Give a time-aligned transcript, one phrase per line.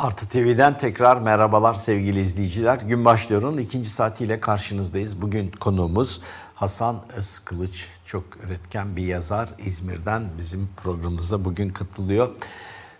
[0.00, 2.78] Artı TV'den tekrar merhabalar sevgili izleyiciler.
[2.78, 5.22] Gün başlıyorun ikinci saatiyle karşınızdayız.
[5.22, 6.20] Bugün konuğumuz
[6.54, 7.88] Hasan Özkılıç.
[8.06, 9.48] Çok üretken bir yazar.
[9.58, 12.30] İzmir'den bizim programımıza bugün katılıyor.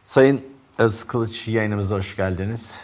[0.02, 0.44] Sayın
[0.78, 2.80] Özkılıç yayınımıza hoş geldiniz.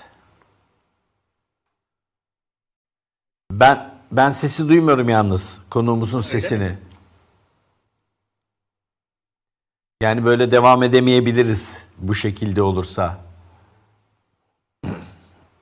[3.51, 6.79] Ben ben sesi duymuyorum yalnız konuğumuzun sesini.
[10.03, 13.26] Yani böyle devam edemeyebiliriz bu şekilde olursa.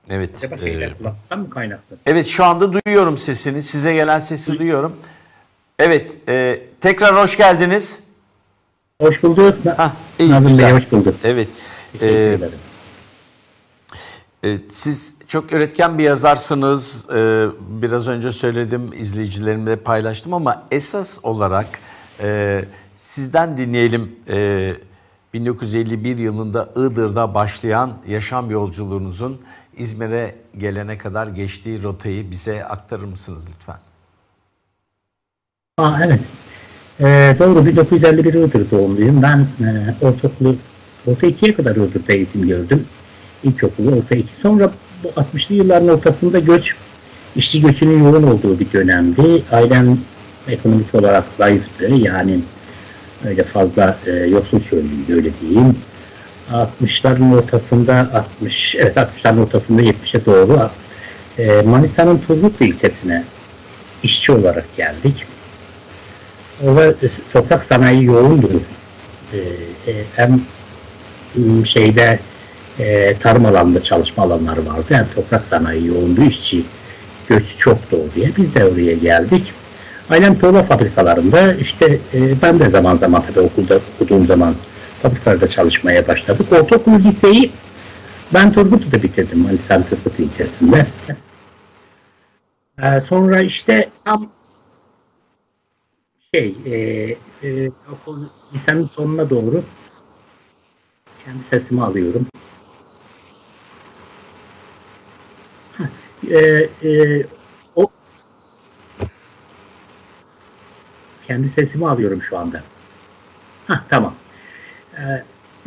[0.09, 0.29] Evet.
[0.37, 0.55] Acaba
[0.97, 1.97] kulaklıktan mı kaynaklı?
[2.05, 3.61] Evet şu anda duyuyorum sesini.
[3.61, 4.95] Size gelen sesi duyuyorum.
[5.79, 6.11] Evet.
[6.27, 7.99] e, tekrar hoş geldiniz.
[9.01, 9.55] Hoş bulduk.
[9.77, 10.71] Hah, iyi, Nazım Bey güzel.
[10.75, 11.15] hoş bulduk.
[11.23, 11.47] Evet.
[11.91, 12.59] Teşekkür e, ederim.
[14.43, 17.09] e, siz çok üretken bir yazarsınız.
[17.09, 21.67] E, biraz önce söyledim, izleyicilerimle paylaştım ama esas olarak
[22.21, 22.61] e,
[22.95, 24.15] sizden dinleyelim.
[24.29, 24.73] E,
[25.33, 29.41] 1951 yılında Iğdır'da başlayan yaşam yolculuğunuzun
[29.77, 33.77] İzmir'e gelene kadar geçtiği rotayı bize aktarır mısınız lütfen?
[35.77, 36.19] Aa, evet.
[36.99, 39.21] Ee, doğru 1951 Iğdır doğumluyum.
[39.21, 40.55] Ben e, ortaokulu,
[41.07, 42.85] orta ikiye kadar Iğdır'da eğitim gördüm.
[43.43, 44.35] İlkokulu, orta iki.
[44.35, 44.71] Sonra
[45.03, 46.75] bu 60'lı yılların ortasında göç,
[47.35, 49.43] işçi göçünün yoğun olduğu bir dönemdi.
[49.51, 49.97] Ailem
[50.47, 51.85] ekonomik olarak zayıftı.
[51.85, 52.39] Yani
[53.25, 55.75] öyle fazla e, yoksul çöllüydü öyle diyeyim.
[56.51, 58.09] 60'ların ortasında
[58.41, 60.69] 60 evet 60'ların ortasında 70'e doğru
[61.39, 63.23] e, Manisa'nın Turgutlu ilçesine
[64.03, 65.25] işçi olarak geldik.
[66.63, 66.93] Orada
[67.33, 68.61] toprak sanayi yoğundu.
[69.33, 69.37] E,
[69.91, 70.41] e, hem
[71.65, 72.19] şeyde
[72.79, 74.85] e, tarım alanında çalışma alanları vardı.
[74.89, 76.23] Hem toprak sanayi yoğundu.
[76.23, 76.63] işçi
[77.27, 78.29] göç çoktu oraya.
[78.37, 79.53] Biz de oraya geldik.
[80.09, 84.55] Ailem tuğla fabrikalarında işte e, ben de zaman zaman tabii okulda okuduğum zaman
[85.01, 86.53] fabrikalarda çalışmaya başladık.
[86.53, 87.51] Ortaokul liseyi
[88.33, 90.85] ben Turgutlu'da bitirdim Manisa Turgutlu ilçesinde.
[92.83, 94.29] E, sonra işte tam
[96.33, 96.73] şey e,
[97.47, 99.63] e, okul lisenin sonuna doğru
[101.25, 102.27] kendi sesimi alıyorum.
[106.29, 106.39] E,
[106.83, 107.25] e,
[107.75, 107.87] o
[111.27, 112.63] kendi sesimi alıyorum şu anda.
[113.67, 114.15] Hah tamam.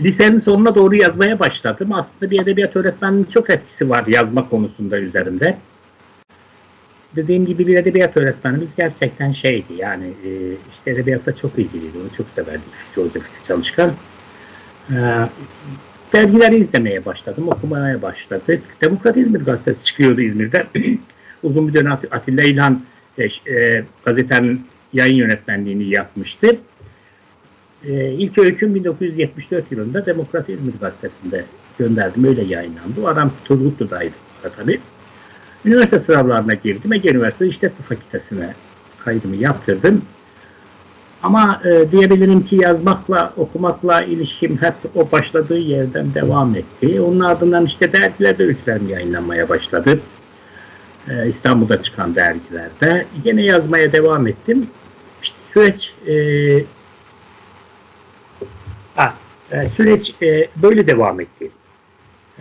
[0.01, 1.93] Lisenin sonuna doğru yazmaya başladım.
[1.93, 5.59] Aslında bir edebiyat öğretmeninin çok etkisi var yazma konusunda üzerinde
[7.17, 10.31] dediğim gibi bir edebiyat öğretmenimiz gerçekten şeydi yani e,
[10.73, 11.99] işte edebiyatla çok ilgiliydi.
[12.03, 12.61] Onu çok severdi
[12.95, 13.93] Fikri Fikri Çalışkan.
[14.91, 14.97] E,
[16.13, 18.63] dergileri izlemeye başladım, okumaya başladık.
[18.81, 20.67] Demokrat İzmir gazetesi çıkıyordu İzmir'de.
[21.43, 22.83] Uzun bir dönem At- Atilla İlhan
[23.19, 26.57] e, e, gazetenin yayın yönetmenliğini yapmıştı.
[27.85, 31.45] E, ilk öyküm 1974 yılında Demokrat İzmir gazetesinde
[31.79, 32.25] gönderdim.
[32.25, 33.03] Öyle yayınlandı.
[33.03, 34.15] O adam Turgutlu'daydı
[34.57, 34.81] tabii.
[35.65, 36.93] Üniversite sınavlarına girdim.
[36.93, 38.55] Ege Üniversitesi İşletme Fakültesine
[39.05, 40.03] kaydımı yaptırdım.
[41.23, 47.01] Ama e, diyebilirim ki yazmakla, okumakla ilişkim hep o başladığı yerden devam etti.
[47.01, 50.01] Onun ardından işte dergilerde öykülerim yayınlanmaya başladı.
[51.09, 53.07] E, İstanbul'da çıkan dergilerde.
[53.25, 54.67] Yine yazmaya devam ettim.
[55.23, 56.15] İşte süreç e,
[59.53, 61.51] e, süreç e, böyle devam etti.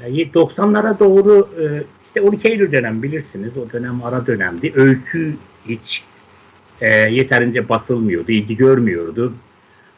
[0.06, 3.58] E, 90'lara doğru e, işte 12 Eylül dönem bilirsiniz.
[3.58, 4.74] O dönem ara dönemdi.
[4.76, 5.36] Öykü
[5.68, 6.04] hiç
[6.82, 9.34] e, yeterince basılmıyordu, ilgi görmüyordu.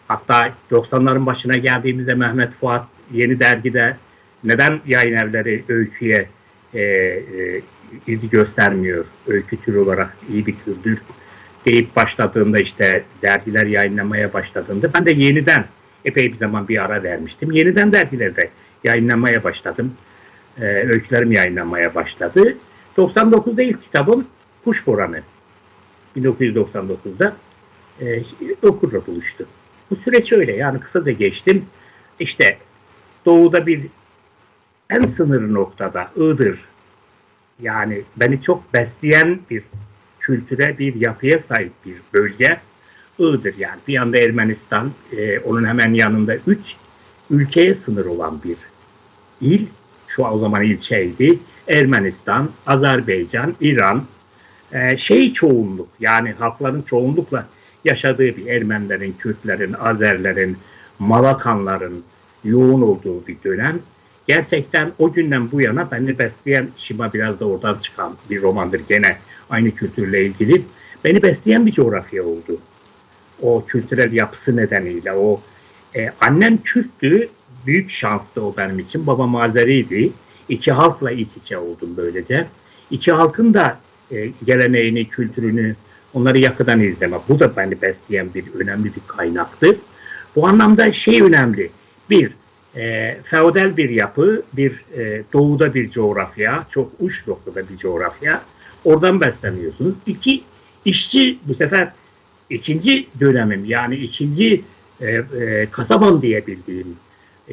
[0.08, 3.98] Hatta 90'ların başına geldiğimizde Mehmet Fuat yeni dergide
[4.44, 6.30] neden yayın evleri öyküye
[6.74, 7.62] e, e,
[8.08, 9.06] ilgi göstermiyor?
[9.28, 11.02] Öykü türü olarak iyi bir türdür
[11.66, 15.66] deyip başladığında işte dergiler yayınlamaya başladığında ben de yeniden
[16.10, 17.52] epey bir zaman bir ara vermiştim.
[17.52, 18.50] Yeniden dergilerde
[18.84, 19.94] yayınlamaya başladım
[20.58, 22.58] e, öykülerim yayınlanmaya başladı.
[22.98, 24.28] 99'da ilk kitabım
[24.64, 25.22] Kuş Boranı.
[26.18, 27.36] 1999'da
[28.02, 28.24] e,
[28.64, 29.46] okurla buluştu.
[29.92, 31.66] Bu süreç öyle yani kısaca geçtim.
[32.20, 32.58] İşte
[33.26, 33.82] doğuda bir
[34.90, 36.60] en sınır noktada Iğdır
[37.62, 39.64] yani beni çok besleyen bir
[40.20, 42.60] kültüre, bir yapıya sahip bir bölge
[43.20, 43.80] Iğdır yani.
[43.88, 46.76] Bir yanda Ermenistan, e, onun hemen yanında üç
[47.30, 48.58] ülkeye sınır olan bir
[49.42, 49.66] il
[50.08, 51.40] şu o zaman ilçeydi.
[51.68, 54.04] Ermenistan, Azerbaycan, İran,
[54.72, 57.46] e, şey çoğunluk yani halkların çoğunlukla
[57.86, 60.58] yaşadığı bir Ermenilerin, Kürtlerin, Azerlerin,
[61.00, 62.04] Malakanların
[62.44, 63.80] yoğun olduğu bir dönem.
[64.28, 69.18] Gerçekten o günden bu yana beni besleyen, Şima biraz da oradan çıkan bir romandır gene
[69.50, 70.62] aynı kültürle ilgili.
[71.04, 72.60] Beni besleyen bir coğrafya oldu.
[73.42, 75.14] O kültürel yapısı nedeniyle.
[75.14, 75.42] O
[75.96, 77.30] e, Annem Kürttü,
[77.66, 79.08] büyük şanstı o benim için.
[79.08, 80.12] Babam Azeriydi.
[80.50, 82.48] iki halkla iç içe oldum böylece.
[82.92, 83.80] İki halkın da
[84.12, 85.76] e, geleneğini, kültürünü,
[86.14, 87.22] onları yakından izlemek.
[87.30, 89.78] Bu da beni besleyen bir önemli bir kaynaktır.
[90.36, 91.72] Bu anlamda şey önemli.
[92.10, 92.32] Bir,
[92.76, 98.42] e, feodal bir yapı, bir e, doğuda bir coğrafya, çok uç noktada bir coğrafya.
[98.86, 99.96] Oradan besleniyorsunuz.
[100.06, 100.44] İki,
[100.86, 101.92] işçi bu sefer
[102.50, 104.62] ikinci dönemim yani ikinci
[105.02, 106.96] e, e, kasabam diyebildiğim,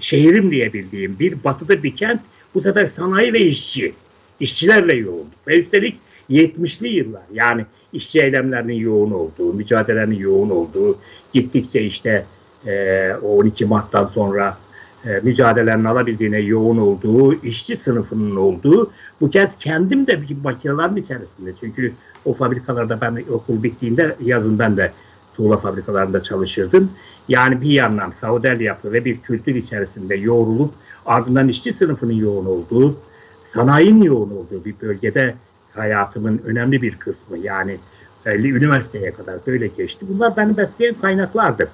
[0.00, 2.20] şehrim diyebildiğim bir batıda bir kent
[2.54, 3.93] bu sefer sanayi ve işçi,
[4.40, 5.26] işçilerle yoğun.
[5.48, 5.96] Ve üstelik
[6.31, 10.99] 70'li yıllar yani işçi eylemlerinin yoğun olduğu, mücadelenin yoğun olduğu,
[11.32, 12.26] gittikçe işte
[12.66, 14.58] e, 12 Mart'tan sonra
[15.04, 18.90] e, mücadelelerin alabildiğine yoğun olduğu, işçi sınıfının olduğu,
[19.20, 21.52] bu kez kendim de bir makinelerin içerisinde.
[21.60, 21.92] Çünkü
[22.26, 24.93] o fabrikalarda ben okul bittiğinde yazın ben de
[25.37, 26.90] tuğla fabrikalarında çalışırdım.
[27.28, 30.75] Yani bir yandan feodal yapı ve bir kültür içerisinde yoğrulup
[31.06, 32.96] ardından işçi sınıfının yoğun olduğu,
[33.44, 35.34] sanayinin yoğun olduğu bir bölgede
[35.75, 37.78] hayatımın önemli bir kısmı yani
[38.26, 40.06] üniversiteye kadar böyle geçti.
[40.08, 41.69] Bunlar beni besleyen kaynaklardı.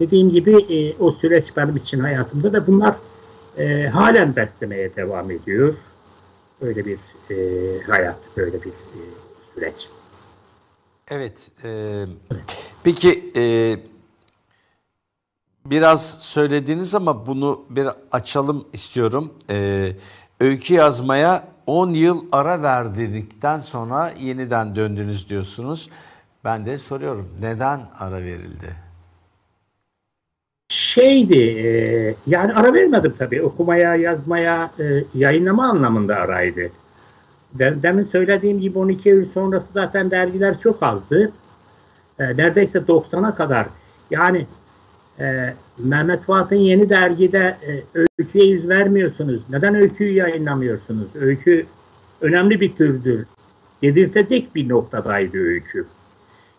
[0.00, 2.94] Dediğim gibi e, o süreç benim için hayatımda ve bunlar
[3.58, 5.74] e, halen beslemeye devam ediyor.
[6.62, 6.98] Böyle bir
[7.30, 7.36] e,
[7.82, 9.00] hayat, böyle bir e,
[9.54, 9.88] süreç.
[11.08, 11.50] Evet.
[11.64, 12.04] E,
[12.84, 13.76] peki e,
[15.66, 19.34] biraz söylediniz ama bunu bir açalım istiyorum.
[19.50, 19.88] E,
[20.40, 25.90] öykü yazmaya 10 yıl ara verdikten sonra yeniden döndünüz diyorsunuz.
[26.44, 28.76] Ben de soruyorum neden ara verildi?
[30.68, 36.70] Şeydi e, yani ara vermedim tabii okumaya yazmaya e, yayınlama anlamında araydı.
[37.58, 41.32] Demin söylediğim gibi 12 yıl sonrası zaten dergiler çok azdı.
[42.18, 43.66] E, neredeyse 90'a kadar
[44.10, 44.46] yani
[45.20, 47.82] e, Mehmet Fuat'ın yeni dergide e,
[48.18, 49.42] öyküye yüz vermiyorsunuz.
[49.50, 51.08] Neden öyküyü yayınlamıyorsunuz?
[51.20, 51.66] Öykü
[52.20, 53.26] önemli bir türdür.
[53.82, 55.86] Yedirtecek bir noktadaydı öykü.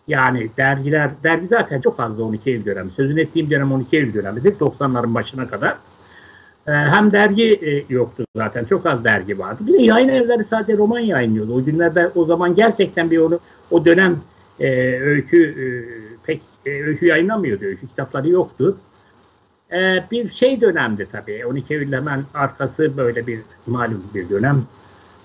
[0.08, 2.90] Yani dergiler, dergi zaten çok azdı 12 Eylül dönemi.
[2.90, 4.58] Sözün ettiğim dönem 12 Eylül dönemidir.
[4.58, 5.76] 90'ların başına kadar.
[6.68, 8.64] Ee, hem dergi e, yoktu zaten.
[8.64, 9.58] Çok az dergi vardı.
[9.66, 11.54] Bir de yayın evleri sadece roman yayınlıyordu.
[11.54, 13.40] O günlerde o zaman gerçekten bir onu
[13.70, 14.20] o dönem
[14.60, 14.68] e,
[15.00, 15.66] öykü e,
[16.26, 17.64] pek e, öykü yayınlamıyordu.
[17.64, 18.76] Öykü kitapları yoktu.
[19.72, 21.46] E, bir şey dönemdi tabii.
[21.46, 24.64] 12 Eylül hemen arkası böyle bir malum bir dönem.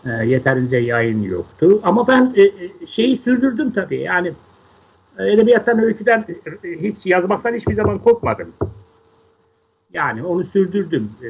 [0.06, 1.80] E, yeterince yayın yoktu.
[1.84, 4.00] Ama ben e, e şeyi sürdürdüm tabii.
[4.00, 4.32] Yani
[5.20, 6.26] edebiyattan, öyküden
[6.64, 8.54] hiç yazmaktan hiçbir zaman korkmadım.
[9.94, 11.12] Yani onu sürdürdüm.
[11.24, 11.30] E,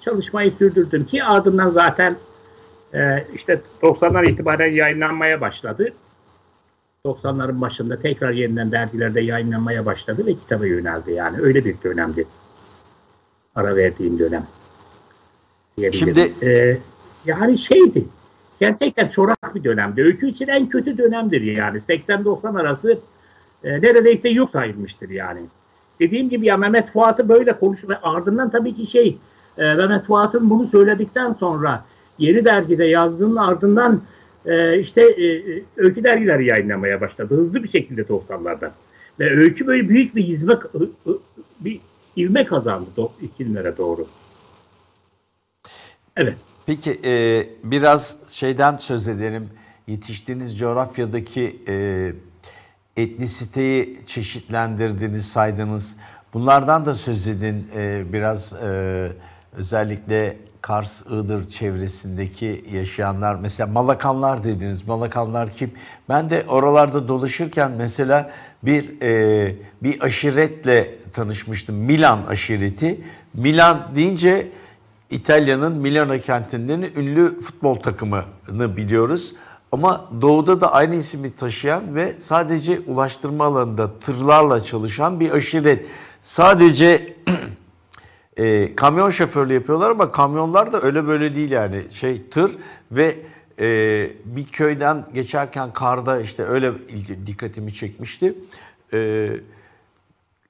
[0.00, 2.16] çalışmayı sürdürdüm ki ardından zaten
[2.94, 5.92] e, işte 90'lar itibaren yayınlanmaya başladı.
[7.04, 11.12] 90'ların başında tekrar yeniden dergilerde yayınlanmaya başladı ve kitaba yöneldi.
[11.12, 12.26] Yani öyle bir dönemdi.
[13.54, 14.46] Ara verdiğim dönem.
[15.92, 16.78] Şimdi ee,
[17.26, 18.04] yani şeydi.
[18.60, 20.02] Gerçekten çorak bir dönemdi.
[20.02, 21.78] Öykü için en kötü dönemdir yani.
[21.78, 22.98] 80-90 arası
[23.64, 25.40] e, neredeyse yok sayılmıştır yani.
[26.00, 29.18] Dediğim gibi ya Mehmet Fuat'ı böyle konuş ardından tabii ki şey
[29.58, 31.84] e, Mehmet Fuat'ın bunu söyledikten sonra
[32.18, 34.02] yeni dergide yazdığının ardından
[34.46, 37.34] e, işte e, e öykü dergileri yayınlamaya başladı.
[37.34, 38.70] Hızlı bir şekilde 90'larda.
[39.18, 40.58] Ve öykü böyle büyük bir hizmet
[41.60, 41.80] bir
[42.16, 42.88] ivme kazandı
[43.38, 44.06] 2000'lere doğru.
[46.16, 46.34] Evet.
[46.66, 49.48] Peki e, biraz şeyden söz edelim.
[49.86, 52.12] Yetiştiğiniz coğrafyadaki e,
[53.02, 55.96] etnisiteyi çeşitlendirdiniz, saydınız.
[56.34, 57.70] Bunlardan da söz edin.
[57.76, 59.12] E, biraz e,
[59.56, 63.34] özellikle Kars, Iğdır çevresindeki yaşayanlar.
[63.34, 64.88] Mesela Malakanlar dediniz.
[64.88, 65.72] Malakanlar kim?
[66.08, 68.30] Ben de oralarda dolaşırken mesela
[68.62, 71.76] bir e, bir aşiretle tanışmıştım.
[71.76, 73.00] Milan aşireti.
[73.34, 74.48] Milan deyince
[75.10, 79.34] İtalya'nın Milano kentinden ünlü futbol takımını biliyoruz.
[79.72, 85.86] Ama doğuda da aynı ismi taşıyan ve sadece ulaştırma alanında tırlarla çalışan bir aşiret.
[86.22, 87.16] Sadece
[88.36, 91.84] e, kamyon şoförlüğü yapıyorlar ama kamyonlar da öyle böyle değil yani.
[91.90, 92.52] Şey tır
[92.92, 93.16] ve
[93.60, 93.66] e,
[94.24, 96.72] bir köyden geçerken karda işte öyle
[97.26, 98.34] dikkatimi çekmişti.
[98.92, 99.30] E,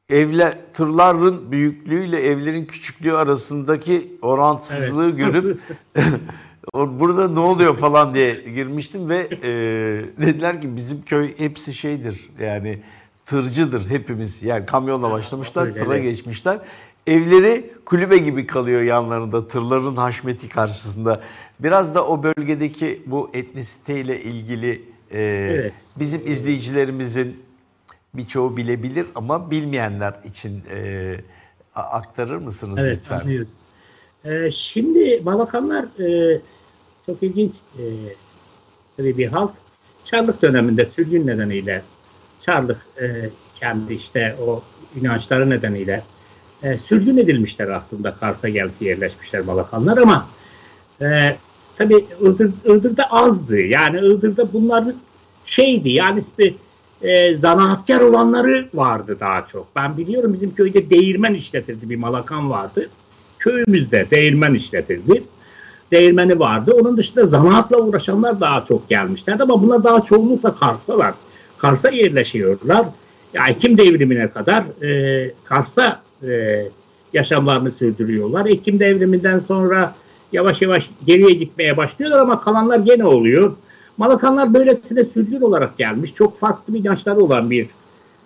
[0.09, 5.17] evler tırların büyüklüğüyle evlerin küçüklüğü arasındaki orantısızlığı evet.
[5.17, 5.61] görüp
[6.75, 9.51] burada ne oluyor falan diye girmiştim ve e,
[10.19, 12.79] dediler ki bizim köy hepsi şeydir yani
[13.27, 16.59] tırcıdır hepimiz yani kamyonla başlamışlar tıra geçmişler.
[17.07, 21.21] Evleri kulübe gibi kalıyor yanlarında tırların haşmeti karşısında.
[21.61, 25.73] Biraz da o bölgedeki bu etnisiteyle ilgili e, evet.
[25.97, 27.43] bizim izleyicilerimizin
[28.15, 31.15] birçoğu bilebilir ama bilmeyenler için e,
[31.75, 33.21] aktarır mısınız evet, lütfen?
[33.21, 33.49] Anlıyorum.
[34.25, 36.41] E, şimdi Balkanlar e,
[37.07, 37.85] çok ilginç e,
[38.97, 39.51] tabii bir halk.
[40.05, 41.83] Çarlık döneminde sürgün nedeniyle
[42.41, 44.63] Çarlık e, kendi işte o
[45.01, 46.03] inançları nedeniyle
[46.63, 50.29] e, sürgün edilmişler aslında Kars'a gelip yerleşmişler Balakanlar ama
[51.01, 51.37] e,
[51.77, 53.61] tabii Iğdır, Iğdır'da azdı.
[53.61, 54.85] Yani Iğdır'da bunlar
[55.47, 56.55] şeydi yani işte
[57.03, 59.67] e, zanaatkar olanları vardı daha çok.
[59.77, 62.89] Ben biliyorum bizim köyde değirmen işletirdi bir malakan vardı.
[63.41, 65.23] Köyümüzde değirmen işletirdi.
[65.93, 66.73] Değirmeni vardı.
[66.81, 71.15] Onun dışında zanaatla uğraşanlar daha çok gelmişlerdi ama bunlar daha çoğunlukla Kars'alar.
[71.59, 72.87] Kars'a yerleşiyorlar.
[73.35, 76.65] Yani Ekim devrimine kadar e, Kars'a e,
[77.13, 78.47] yaşamlarını sürdürüyorlar.
[78.47, 79.95] Ekim devriminden sonra
[80.33, 83.53] yavaş yavaş geriye gitmeye başlıyorlar ama kalanlar gene oluyor.
[83.97, 86.15] Malakanlar böylesine sürgün olarak gelmiş.
[86.15, 87.67] Çok farklı inançları olan bir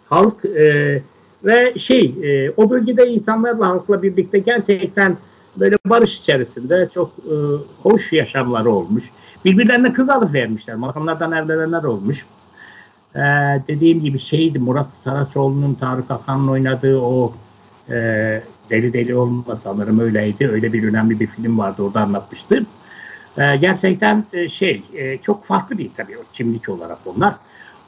[0.08, 1.02] halk e,
[1.44, 5.16] ve şey e, o bölgede insanlarla halkla birlikte gerçekten
[5.56, 7.34] böyle barış içerisinde çok e,
[7.82, 9.04] hoş yaşamları olmuş.
[9.44, 10.76] Birbirlerine kız alıp vermişler.
[10.76, 12.26] Malakanlardan evlenenler olmuş.
[13.14, 13.20] E,
[13.68, 17.32] dediğim gibi şeydi Murat Saraçoğlu'nun Tarık Akan'ın oynadığı o
[17.90, 17.94] e,
[18.70, 20.48] Deli Deli Olma sanırım öyleydi.
[20.48, 22.66] Öyle bir önemli bir film vardı orada anlatmıştım.
[23.38, 27.34] E, gerçekten e, şey e, çok farklı bir tabii kimlik olarak onlar.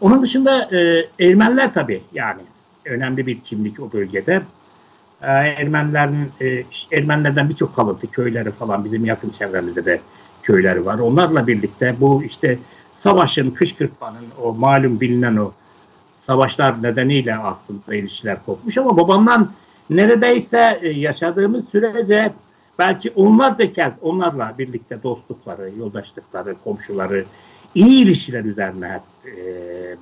[0.00, 2.40] Onun dışında e, Ermeniler tabii yani
[2.86, 4.42] önemli bir kimlik o bölgede.
[5.22, 10.00] E, Ermenilerin e, Ermenilerden birçok kalıntı köyleri falan bizim yakın çevremizde de
[10.42, 10.98] köyleri var.
[10.98, 12.58] Onlarla birlikte bu işte
[12.92, 15.52] savaşın, kışkırtmanın o malum bilinen o
[16.20, 19.52] savaşlar nedeniyle aslında ilişkiler kopmuş ama babamdan
[19.90, 22.32] neredeyse e, yaşadığımız sürece
[22.78, 27.24] belki onlarca kez onlarla birlikte dostlukları, yoldaşlıkları, komşuları,
[27.74, 29.32] iyi ilişkiler üzerine e,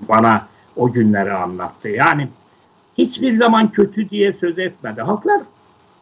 [0.08, 1.88] bana o günleri anlattı.
[1.88, 2.28] Yani
[2.98, 5.02] hiçbir zaman kötü diye söz etmedi.
[5.02, 5.40] Halklar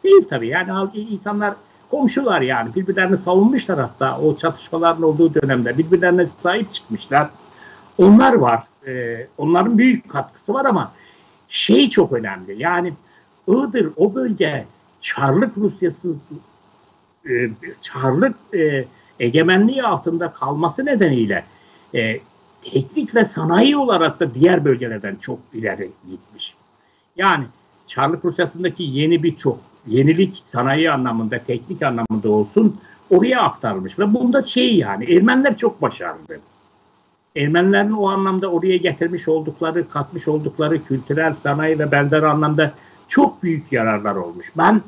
[0.03, 0.47] değil tabii.
[0.47, 1.53] Yani insanlar
[1.91, 7.29] komşular yani birbirlerini savunmuşlar hatta o çatışmaların olduğu dönemde birbirlerine sahip çıkmışlar.
[7.97, 8.63] Onlar var.
[8.87, 10.91] E, onların büyük katkısı var ama
[11.49, 12.61] şey çok önemli.
[12.61, 12.93] Yani
[13.47, 14.65] Iğdır o bölge
[15.01, 16.15] Çarlık Rusyası
[17.29, 17.49] e,
[17.81, 18.85] Çarlık e,
[19.19, 21.45] egemenliği altında kalması nedeniyle
[21.95, 22.19] e,
[22.61, 26.55] teknik ve sanayi olarak da diğer bölgelerden çok ileri gitmiş.
[27.15, 27.45] Yani
[27.87, 32.75] Çarlık Rusyası'ndaki yeni birçok yenilik sanayi anlamında, teknik anlamında olsun
[33.09, 33.99] oraya aktarılmış.
[33.99, 36.39] Ve bunda şey yani Ermeniler çok başarılı.
[37.35, 42.73] Ermenilerin o anlamda oraya getirmiş oldukları, katmış oldukları kültürel, sanayi ve benzer anlamda
[43.07, 44.51] çok büyük yararlar olmuş.
[44.57, 44.81] Ben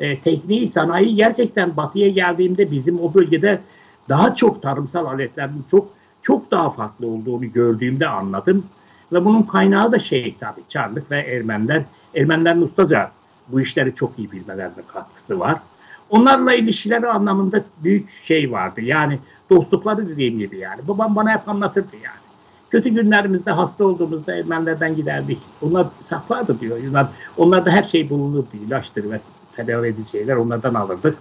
[0.00, 3.60] e, tekniği, sanayi gerçekten batıya geldiğimde bizim o bölgede
[4.08, 5.88] daha çok tarımsal aletlerin çok
[6.22, 8.64] çok daha farklı olduğunu gördüğümde anladım.
[9.12, 11.82] Ve bunun kaynağı da şey tabii Çarlık ve Ermeniler.
[12.14, 13.10] Ermenilerin ustaca
[13.48, 15.56] bu işleri çok iyi bilmelerine katkısı var.
[16.10, 18.80] Onlarla ilişkileri anlamında büyük şey vardı.
[18.80, 19.18] Yani
[19.50, 20.88] dostlukları dediğim gibi yani.
[20.88, 22.22] Babam bana hep anlatırdı yani.
[22.70, 25.38] Kötü günlerimizde hasta olduğumuzda Ermenilerden giderdik.
[25.62, 26.78] Onlar saklardı diyor.
[26.90, 28.48] Onlar, onlarda her şey bulunurdu.
[28.66, 29.20] İlaçtır ve
[29.56, 31.18] tedavi edici şeyler onlardan alırdık.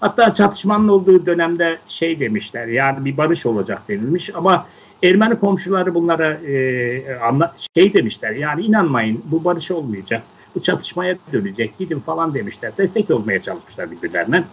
[0.00, 4.66] Hatta çatışmanın olduğu dönemde şey demişler yani bir barış olacak denilmiş ama
[5.02, 10.22] Ermeni komşuları bunlara e, anla, şey demişler yani inanmayın bu barış olmayacak.
[10.54, 12.72] Bu çatışmaya dönecek gidin falan demişler.
[12.78, 14.44] Destek olmaya çalışmışlar birbirlerine.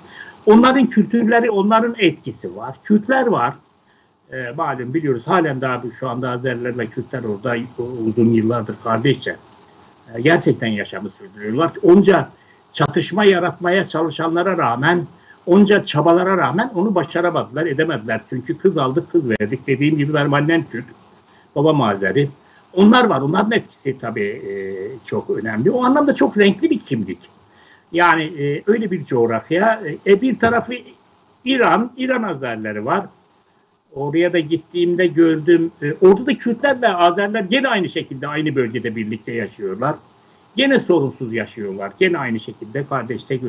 [0.46, 2.76] Onların kültürleri, onların etkisi var.
[2.84, 3.54] Kürtler var.
[4.32, 7.56] E, malum biliyoruz halen daha şu anda Azerilerle Kürtler orada
[8.08, 9.36] uzun yıllardır kardeşçe.
[10.16, 11.72] E, gerçekten yaşamı sürdürüyorlar.
[11.84, 12.30] Onca
[12.74, 15.06] çatışma yaratmaya çalışanlara rağmen
[15.48, 18.22] onca çabalara rağmen onu başaramadılar, edemediler.
[18.30, 19.68] Çünkü kız aldık, kız verdik.
[19.68, 20.86] Dediğim gibi benim annem Kürt,
[21.56, 22.30] babam Azeri.
[22.74, 23.22] Onlar var.
[23.22, 24.54] Onların etkisi tabii e,
[25.06, 25.72] çok önemli.
[25.72, 27.20] O anlamda çok renkli bir kimlik.
[27.92, 29.82] Yani e, öyle bir coğrafya.
[30.08, 30.74] E, bir tarafı
[31.46, 33.06] İran, İran Azerleri var.
[33.94, 35.72] Oraya da gittiğimde gördüm.
[35.82, 39.96] E, orada da Kürtler ve Azerler gene aynı şekilde aynı bölgede birlikte yaşıyorlar.
[40.56, 41.92] Gene sorunsuz yaşıyorlar.
[42.00, 43.40] Gene aynı şekilde kardeşte e,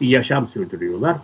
[0.00, 1.16] bir yaşam sürdürüyorlar.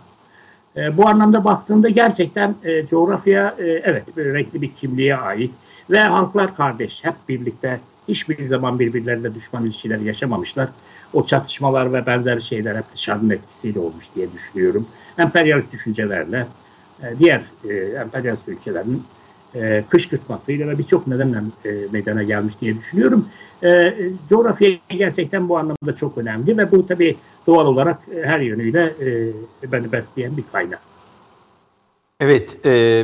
[0.77, 5.51] E, bu anlamda baktığında gerçekten e, coğrafya e, evet renkli bir kimliğe ait
[5.89, 10.69] ve halklar kardeş hep birlikte hiçbir zaman birbirlerine düşman ilişkiler yaşamamışlar.
[11.13, 14.87] O çatışmalar ve benzer şeyler hep dışarının etkisiyle olmuş diye düşünüyorum.
[15.17, 16.47] Emperyalist düşüncelerle
[17.03, 19.03] e, diğer e, emperyalist ülkelerin
[19.55, 23.29] e, kışkırtmasıyla ve birçok nedenle e, meydana gelmiş diye düşünüyorum.
[23.63, 23.93] E,
[24.29, 27.15] coğrafya gerçekten bu anlamda çok önemli ve bu tabii
[27.47, 28.93] doğal olarak e, her yönüyle
[29.63, 30.79] e, beni besleyen bir kaynak.
[32.19, 33.03] Evet, e,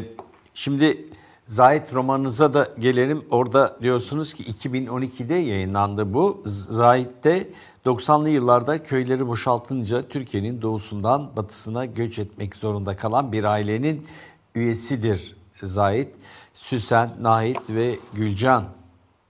[0.54, 1.08] şimdi
[1.46, 3.26] Zahit romanınıza da gelelim.
[3.30, 6.42] Orada diyorsunuz ki 2012'de yayınlandı bu.
[6.46, 7.48] Zahit'te
[7.86, 14.08] 90'lı yıllarda köyleri boşaltınca Türkiye'nin doğusundan batısına göç etmek zorunda kalan bir ailenin
[14.56, 16.10] üyesidir Zahit.
[16.54, 18.66] Süsen, Nahit ve Gülcan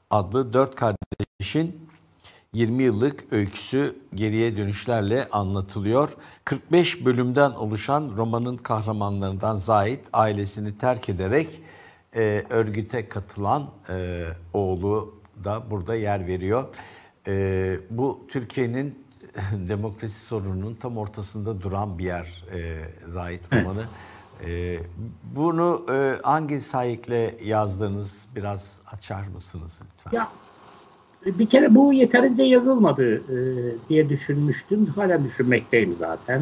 [0.10, 1.83] adlı dört kardeşin
[2.54, 6.10] 20 yıllık öyküsü geriye dönüşlerle anlatılıyor.
[6.46, 11.62] 45 bölümden oluşan romanın kahramanlarından Zahit ailesini terk ederek
[12.16, 16.68] e, örgüte katılan e, oğlu da burada yer veriyor.
[17.28, 19.06] E, bu Türkiye'nin
[19.54, 23.84] demokrasi sorununun tam ortasında duran bir yer e, Zahit romanı.
[24.46, 24.80] E,
[25.36, 30.18] bunu e, hangi sahikle yazdınız biraz açar mısınız lütfen?
[30.18, 30.30] Ya
[31.26, 33.38] bir kere bu yeterince yazılmadı e,
[33.90, 34.86] diye düşünmüştüm.
[34.86, 36.42] Hala düşünmekteyim zaten.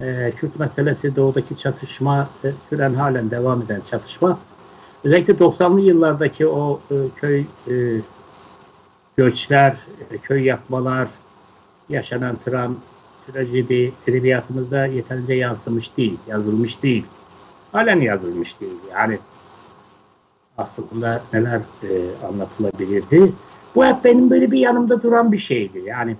[0.00, 4.38] E, Kürt meselesi doğudaki çatışma, e, süren halen devam eden çatışma.
[5.04, 7.74] Özellikle 90'lı yıllardaki o e, köy e,
[9.16, 9.76] göçler,
[10.10, 11.08] e, köy yakmalar,
[11.88, 12.76] yaşanan tram,
[13.26, 17.04] trajedi edebiyatımızda yeterince yansımış değil, yazılmış değil.
[17.72, 18.78] Halen yazılmış değil.
[18.92, 19.18] Yani
[20.58, 23.32] aslında neler e, anlatılabilirdi.
[23.78, 25.82] Bu hep benim böyle bir yanımda duran bir şeydi.
[25.86, 26.16] Yani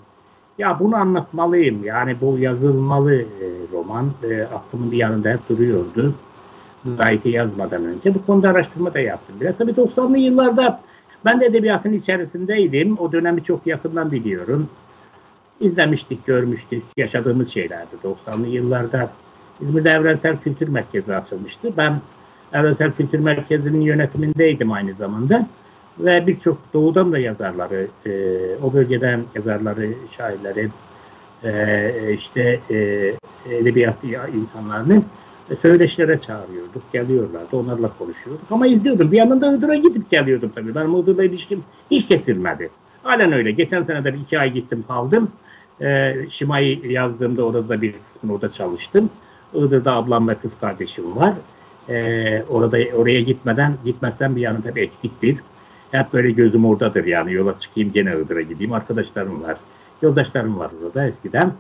[0.59, 1.85] ya bunu anlatmalıyım.
[1.85, 6.15] Yani bu yazılmalı e, roman e, aklımın bir yanında hep duruyordu.
[6.85, 8.15] Zahit'i yazmadan önce.
[8.15, 9.37] Bu konuda araştırma da yaptım.
[9.41, 10.81] Biraz tabii 90'lı yıllarda
[11.25, 12.99] ben de edebiyatın içerisindeydim.
[12.99, 14.69] O dönemi çok yakından biliyorum.
[15.61, 17.97] İzlemiştik, görmüştük, yaşadığımız şeylerdi.
[18.05, 19.11] 90'lı yıllarda
[19.61, 21.73] İzmir'de Evrensel Kültür Merkezi açılmıştı.
[21.77, 22.01] Ben
[22.53, 25.47] Evrensel Kültür Merkezi'nin yönetimindeydim aynı zamanda
[26.01, 28.13] ve birçok doğudan da yazarları, e,
[28.63, 30.69] o bölgeden yazarları, şairleri,
[31.45, 33.13] e, işte e,
[33.51, 35.03] edebiyat insanlarını
[35.61, 38.45] söyleşilere çağırıyorduk, geliyorlardı, onlarla konuşuyorduk.
[38.51, 39.13] Ama izliyordum.
[39.13, 40.75] Bir yandan da Iğdır'a gidip geliyordum tabii.
[40.75, 42.71] Ben Iğdır'la ilişkim hiç kesilmedi.
[43.03, 43.51] Halen öyle.
[43.51, 45.31] Geçen sene de iki ay gittim kaldım.
[45.81, 49.11] E, Şima'yı yazdığımda orada da bir kısmını orada çalıştım.
[49.55, 51.35] Iğdır'da ablam ve kız kardeşim var.
[51.89, 55.37] E, orada oraya gitmeden gitmezsem bir yanım hep eksiktir.
[55.91, 58.73] Hep böyle gözüm oradadır yani yola çıkayım gene Iğdır'a gideyim.
[58.73, 59.57] Arkadaşlarım var.
[60.03, 61.53] Yoldaşlarım var orada eskiden.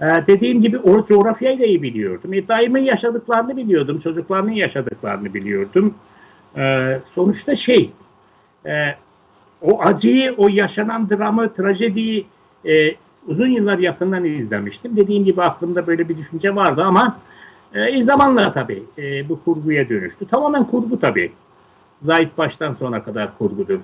[0.00, 2.34] Ee, dediğim gibi o coğrafyayı da iyi biliyordum.
[2.34, 3.98] E, daimin yaşadıklarını biliyordum.
[3.98, 5.94] Çocuklarının yaşadıklarını biliyordum.
[6.56, 7.90] Ee, sonuçta şey
[8.66, 8.94] e,
[9.62, 12.26] o acıyı, o yaşanan dramı, trajediyi
[12.66, 12.94] e,
[13.26, 14.96] uzun yıllar yakından izlemiştim.
[14.96, 17.18] Dediğim gibi aklımda böyle bir düşünce vardı ama
[17.74, 20.26] e, zamanla tabii e, bu kurguya dönüştü.
[20.26, 21.32] Tamamen kurgu tabii.
[22.02, 23.80] Zahit baştan sona kadar kurgudur.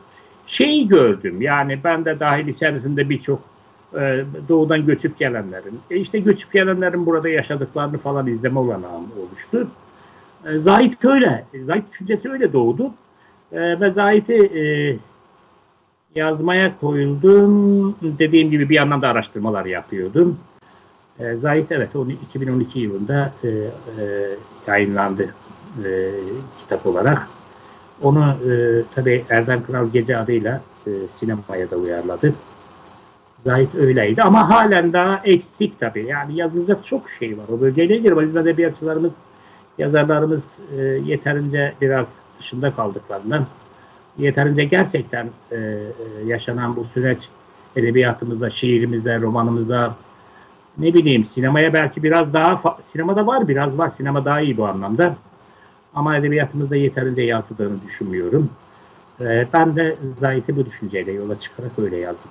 [0.46, 3.40] Şeyi gördüm yani ben de dahil içerisinde birçok
[3.94, 9.68] e, doğudan göçüp gelenlerin, e işte göçüp gelenlerin burada yaşadıklarını falan izleme olanağım oluştu.
[10.46, 12.90] E, Zahit öyle, Zahit düşüncesi öyle doğdu.
[13.52, 14.98] E, ve Zahit'i
[16.14, 17.96] yazmaya koyuldum.
[18.02, 20.38] Dediğim gibi bir yandan da araştırmalar yapıyordum.
[21.18, 23.32] E, Zahit evet onu 2012 yılında
[24.66, 25.34] yayınlandı
[26.60, 27.37] kitap olarak.
[28.02, 32.34] Onu e, tabii Erdem Kral Gece adıyla e, sinemaya da uyarladı.
[33.46, 36.06] Zahit öyleydi ama halen daha eksik tabii.
[36.06, 37.44] Yani yazılacak çok şey var.
[37.52, 39.12] O bölgeyle ilgili bizim edebiyatçılarımız,
[39.78, 43.46] yazarlarımız e, yeterince biraz dışında kaldıklarından
[44.18, 45.86] yeterince gerçekten e, e,
[46.26, 47.28] yaşanan bu süreç
[47.76, 49.96] edebiyatımıza, şiirimize, romanımıza
[50.78, 55.16] ne bileyim sinemaya belki biraz daha sinemada var biraz var sinema daha iyi bu anlamda
[55.94, 58.50] ama edebiyatımızda yeterince yansıdığını düşünmüyorum.
[59.20, 62.30] E, ben de Zahit'i bu düşünceyle yola çıkarak öyle yazdım.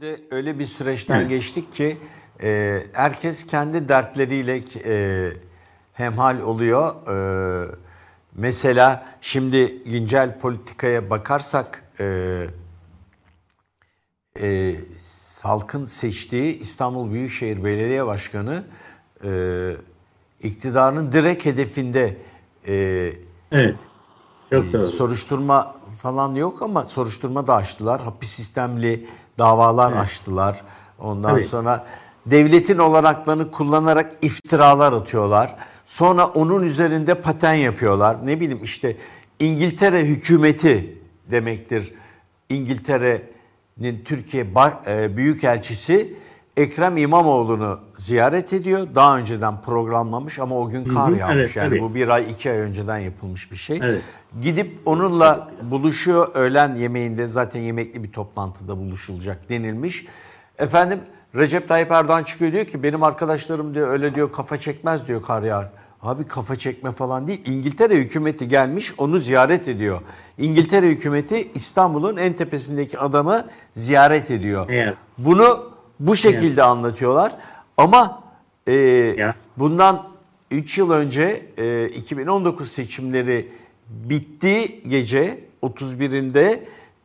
[0.00, 1.28] De öyle bir süreçten evet.
[1.28, 1.98] geçtik ki
[2.42, 5.32] e, herkes kendi dertleriyle e,
[5.92, 7.08] hemhal oluyor.
[7.08, 7.76] E,
[8.34, 12.46] mesela şimdi güncel politikaya bakarsak e,
[14.40, 14.76] e,
[15.42, 18.64] halkın seçtiği İstanbul Büyükşehir Belediye Başkanı
[19.24, 19.30] e,
[20.42, 22.16] iktidarın direkt hedefinde
[22.68, 22.74] e,
[23.52, 23.76] evet.
[24.50, 28.02] Çok e, soruşturma falan yok ama soruşturma da açtılar.
[28.02, 29.06] Hapis sistemli
[29.38, 30.00] davalar evet.
[30.00, 30.62] açtılar.
[30.98, 31.44] Ondan Tabii.
[31.44, 31.86] sonra
[32.26, 35.56] devletin olanaklarını kullanarak iftiralar atıyorlar.
[35.86, 38.26] Sonra onun üzerinde paten yapıyorlar.
[38.26, 38.96] Ne bileyim işte
[39.38, 40.98] İngiltere hükümeti
[41.30, 41.94] demektir.
[42.48, 44.46] İngiltere'nin Türkiye
[44.86, 46.14] e, Büyükelçisi
[46.56, 48.86] Ekrem İmamoğlu'nu ziyaret ediyor.
[48.94, 51.36] Daha önceden programlamış ama o gün kar yağmış.
[51.36, 51.80] Evet, yani tabii.
[51.80, 53.80] bu bir ay iki ay önceden yapılmış bir şey.
[53.82, 54.02] Evet.
[54.42, 56.34] Gidip onunla buluşuyor.
[56.34, 60.06] Öğlen yemeğinde zaten yemekli bir toplantıda buluşulacak denilmiş.
[60.58, 61.00] Efendim
[61.34, 65.42] Recep Tayyip Erdoğan çıkıyor diyor ki benim arkadaşlarım diyor öyle diyor kafa çekmez diyor kar
[65.42, 65.70] yağar
[66.02, 67.42] Abi kafa çekme falan değil.
[67.46, 70.00] İngiltere hükümeti gelmiş onu ziyaret ediyor.
[70.38, 74.66] İngiltere hükümeti İstanbul'un en tepesindeki adamı ziyaret ediyor.
[74.70, 74.96] Evet.
[75.18, 77.32] Bunu bu şekilde anlatıyorlar.
[77.76, 78.22] Ama
[78.66, 79.34] e, Ya.
[79.56, 80.02] bundan
[80.50, 83.52] 3 yıl önce e, 2019 seçimleri
[83.88, 86.60] bittiği gece 31'inde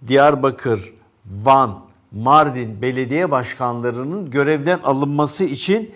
[0.07, 0.93] Diyarbakır,
[1.25, 1.79] Van,
[2.11, 5.91] Mardin belediye başkanlarının görevden alınması için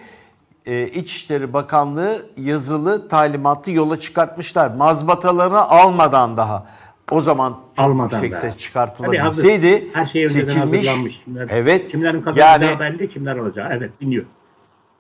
[0.66, 4.72] e, İçişleri Bakanlığı yazılı talimatı yola çıkartmışlar.
[4.72, 6.68] Mazbatalarını almadan daha.
[7.12, 8.58] O zaman Almadan yüksek daha.
[8.58, 9.88] çıkartılabilseydi.
[9.94, 11.22] Her şey seçilmiş.
[11.26, 11.92] Kimler, Evet.
[11.92, 13.70] Kimlerin kazanacağı Yani belli, kimler alacağı.
[13.74, 14.26] Evet dinliyor.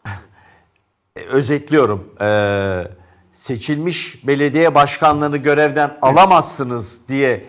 [1.28, 2.10] özetliyorum.
[2.22, 2.84] Ee,
[3.34, 7.46] seçilmiş belediye başkanlarını görevden alamazsınız diye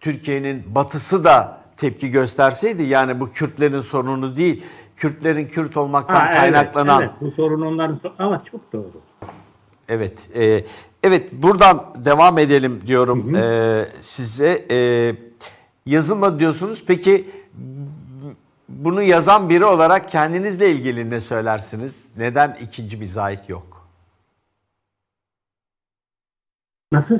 [0.00, 4.64] Türkiye'nin batısı da tepki gösterseydi yani bu Kürtlerin sorunu değil.
[4.96, 8.16] Kürtlerin Kürt olmaktan Ha, evet, kaynaklanan Evet, bu sorun onların sorunu.
[8.18, 8.92] Ama çok doğru.
[9.88, 10.64] Evet, e,
[11.02, 14.66] evet buradan devam edelim diyorum e, size.
[14.70, 15.30] E,
[15.86, 16.84] yazılmadı diyorsunuz.
[16.86, 17.30] Peki
[18.68, 22.06] bunu yazan biri olarak kendinizle ilgili ne söylersiniz?
[22.16, 23.88] Neden ikinci bir zahit yok?
[26.92, 27.18] Nasıl?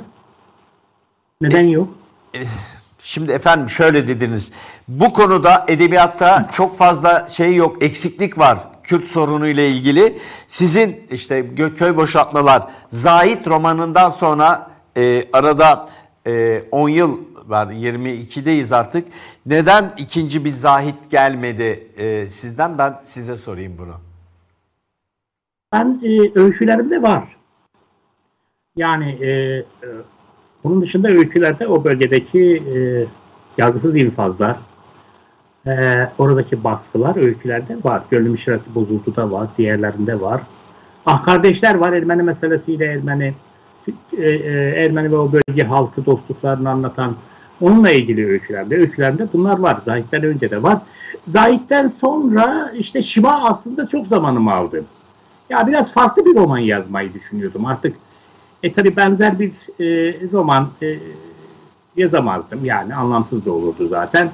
[1.41, 1.89] Neden yok?
[2.99, 4.51] Şimdi efendim şöyle dediniz.
[4.87, 8.67] Bu konuda edebiyatta çok fazla şey yok, eksiklik var.
[8.91, 10.17] Kürt sorunu ile ilgili.
[10.47, 15.89] Sizin işte Gököy Boşaltmalar, Zahit romanından sonra e, arada
[16.27, 19.07] e, 10 yıl var, 22'deyiz artık.
[19.45, 22.77] Neden ikinci bir Zahit gelmedi e, sizden?
[22.77, 23.95] Ben size sorayım bunu.
[25.71, 27.37] Ben e, öykülerimde var.
[28.75, 29.63] Yani e, e,
[30.63, 33.05] bunun dışında öykülerde o bölgedeki e,
[33.57, 34.57] yargısız infazlar,
[35.67, 38.01] e, oradaki baskılar öykülerde var.
[38.11, 40.41] Gönlüm şirası bozuldu da var, diğerlerinde var.
[41.05, 43.33] Ah kardeşler var Ermeni meselesiyle Ermeni
[44.17, 47.15] e, e, Ermeni ve o bölge halkı dostluklarını anlatan
[47.61, 48.75] onunla ilgili öykülerde.
[48.75, 49.77] Öykülerimde bunlar var.
[49.85, 50.77] Zahit'ten önce de var.
[51.27, 54.83] Zahit'ten sonra işte Şiva aslında çok zamanımı aldı.
[55.49, 57.65] Ya biraz farklı bir roman yazmayı düşünüyordum.
[57.65, 57.95] Artık
[58.63, 60.99] e tabi benzer bir e, roman e,
[61.97, 62.65] yazamazdım.
[62.65, 64.31] Yani anlamsız da olurdu zaten.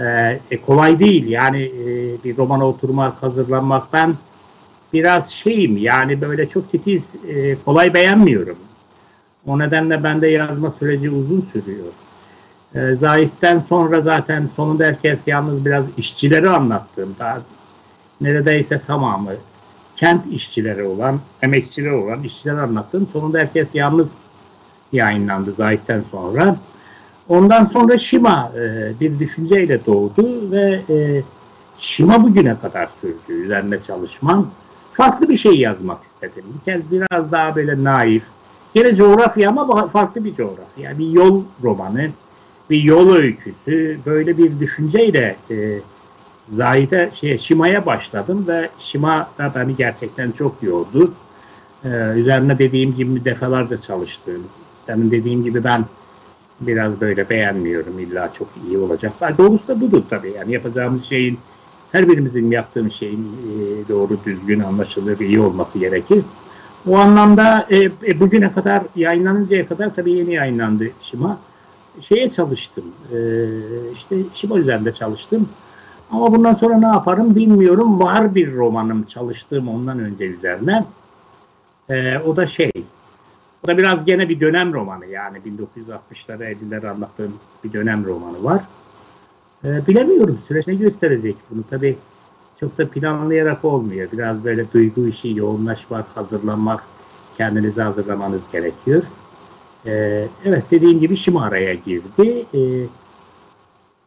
[0.00, 1.28] E, e, kolay değil.
[1.28, 4.14] Yani e, bir romana oturmak, hazırlanmak ben
[4.92, 8.58] biraz şeyim yani böyle çok titiz, e, kolay beğenmiyorum.
[9.46, 11.86] O nedenle bende yazma süreci uzun sürüyor.
[12.74, 17.42] E, Zahit'ten sonra zaten sonunda herkes yalnız biraz işçileri anlattığımda
[18.20, 19.30] neredeyse tamamı
[19.96, 23.06] kent işçileri olan, emekçileri olan işçileri anlattım.
[23.06, 24.12] Sonunda herkes yalnız
[24.92, 26.56] yayınlandı Zahit'ten sonra.
[27.28, 31.22] Ondan sonra Şima e, bir düşünceyle doğdu ve e,
[31.78, 34.50] Şima bugüne kadar sürdü üzerine çalışmam.
[34.92, 36.44] Farklı bir şey yazmak istedim.
[36.58, 38.24] Bir kez biraz daha böyle naif.
[38.74, 40.64] Yine coğrafya ama farklı bir coğrafya.
[40.84, 42.10] Yani bir yol romanı,
[42.70, 43.98] bir yol öyküsü.
[44.06, 45.78] Böyle bir düşünceyle e,
[46.52, 51.12] Zahide şey Şima'ya başladım ve Şima da beni gerçekten çok yordu.
[51.84, 54.42] Ee, üzerine dediğim gibi defalarca çalıştım.
[54.88, 55.84] Demin dediğim gibi ben
[56.60, 57.98] biraz böyle beğenmiyorum.
[57.98, 59.12] İlla çok iyi olacak.
[59.20, 60.32] Ha, Doğrusu da budur tabii.
[60.36, 61.38] Yani yapacağımız şeyin
[61.92, 66.22] her birimizin yaptığımız şeyin e, doğru düzgün anlaşılır iyi olması gerekir.
[66.88, 71.38] O anlamda e, e, bugüne kadar yayınlanıncaya kadar tabii yeni yayınlandı Şima.
[72.00, 72.84] Şeye çalıştım.
[73.12, 73.18] E,
[73.92, 75.48] işte Şima üzerinde çalıştım.
[76.10, 78.00] Ama bundan sonra ne yaparım bilmiyorum.
[78.00, 80.84] Var bir romanım çalıştığım ondan önce üzerine.
[81.90, 82.72] Ee, o da şey,
[83.68, 88.62] da biraz gene bir dönem romanı yani 1960'ları 50'leri anlattığım bir dönem romanı var.
[89.64, 91.96] Ee, bilemiyorum süreç ne gösterecek bunu tabii
[92.60, 94.08] çok da planlayarak olmuyor.
[94.12, 96.84] Biraz böyle duygu işi yoğunlaşmak, hazırlanmak,
[97.36, 99.02] kendinizi hazırlamanız gerekiyor.
[99.86, 102.46] Ee, evet dediğim gibi şimdi araya girdi.
[102.54, 102.86] Ee,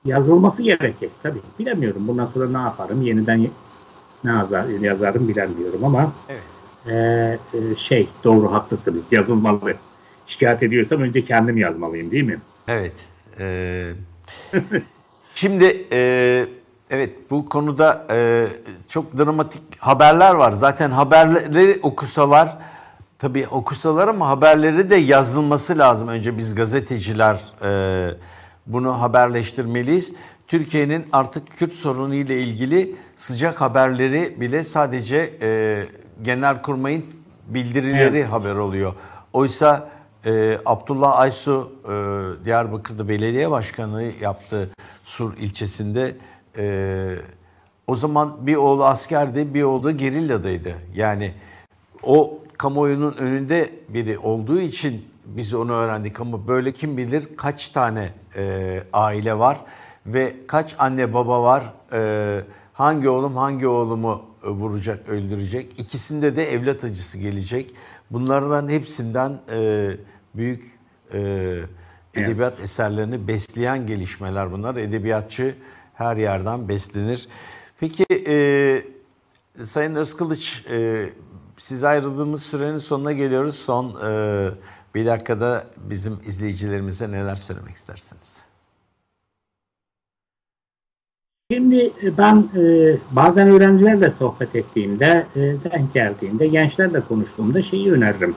[0.06, 1.42] yazılması gerekir tabii.
[1.60, 3.48] Bilemiyorum bundan sonra ne yaparım, yeniden
[4.24, 6.42] ne yazar, yazarım bilemiyorum ama Evet.
[6.88, 9.74] E, e, şey doğru haklısınız yazılmalı.
[10.28, 12.40] Şikayet ediyorsam önce kendim yazmalıyım değil mi?
[12.68, 12.94] Evet.
[13.40, 13.94] e,
[15.36, 16.46] şimdi e,
[16.90, 18.48] evet bu konuda e,
[18.88, 20.52] çok dramatik haberler var.
[20.52, 22.58] Zaten haberleri okusalar
[23.20, 26.08] tabii okusalar ama haberleri de yazılması lazım.
[26.08, 28.12] Önce biz gazeteciler e,
[28.68, 30.14] bunu haberleştirmeliyiz.
[30.48, 35.50] Türkiye'nin artık Kürt sorunu ile ilgili sıcak haberleri bile sadece e,
[36.22, 37.06] Genelkurmay'ın
[37.48, 38.32] bildirileri Evet.
[38.32, 38.94] haber oluyor.
[39.34, 39.90] Oysa
[40.26, 44.70] e, Abdullah Aysu e, Diyarbakır'da belediye başkanı yaptı
[45.04, 46.16] Sur ilçesinde.
[46.58, 47.16] E,
[47.88, 50.74] o zaman bir oğlu askerdi, bir oğlu da gerilladaydı.
[50.96, 51.34] Yani
[52.04, 58.10] o kamuoyunun önünde biri olduğu için biz onu öğrendik ama böyle kim bilir kaç tane
[58.36, 59.58] e, aile var
[60.06, 62.42] ve kaç anne baba var e,
[62.74, 67.74] hangi oğlum hangi oğlumu vuracak öldürecek ikisinde de evlat acısı gelecek
[68.12, 69.92] bunlardan hepsinden e,
[70.36, 70.80] büyük
[71.14, 71.20] e,
[72.14, 72.64] edebiyat evet.
[72.64, 75.56] eserlerini besleyen gelişmeler bunlar edebiyatçı
[75.94, 77.28] her yerden beslenir
[77.80, 78.84] peki e,
[79.64, 81.10] Sayın Özkılıç e,
[81.58, 84.52] siz ayrıldığımız sürenin sonuna geliyoruz son e,
[84.96, 88.51] bir dakikada bizim izleyicilerimize neler söylemek istersiniz?
[91.52, 98.36] Şimdi e, ben e, bazen öğrencilerle sohbet ettiğimde, e, denk geldiğimde, gençlerle konuştuğumda şeyi öneririm.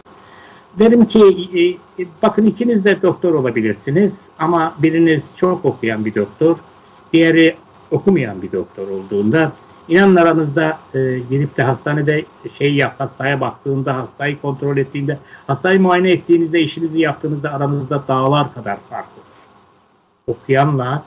[0.78, 6.56] Derim ki e, e, bakın ikiniz de doktor olabilirsiniz ama biriniz çok okuyan bir doktor,
[7.12, 7.56] diğeri
[7.90, 9.52] okumayan bir doktor olduğunda
[9.88, 12.24] İnanın aranızda e, girip de hastanede
[12.58, 18.78] şey yap, hastaya baktığında, hastayı kontrol ettiğinde, hastayı muayene ettiğinizde, işinizi yaptığınızda aranızda dağlar kadar
[18.90, 20.36] fark olur.
[20.36, 21.02] Okuyanla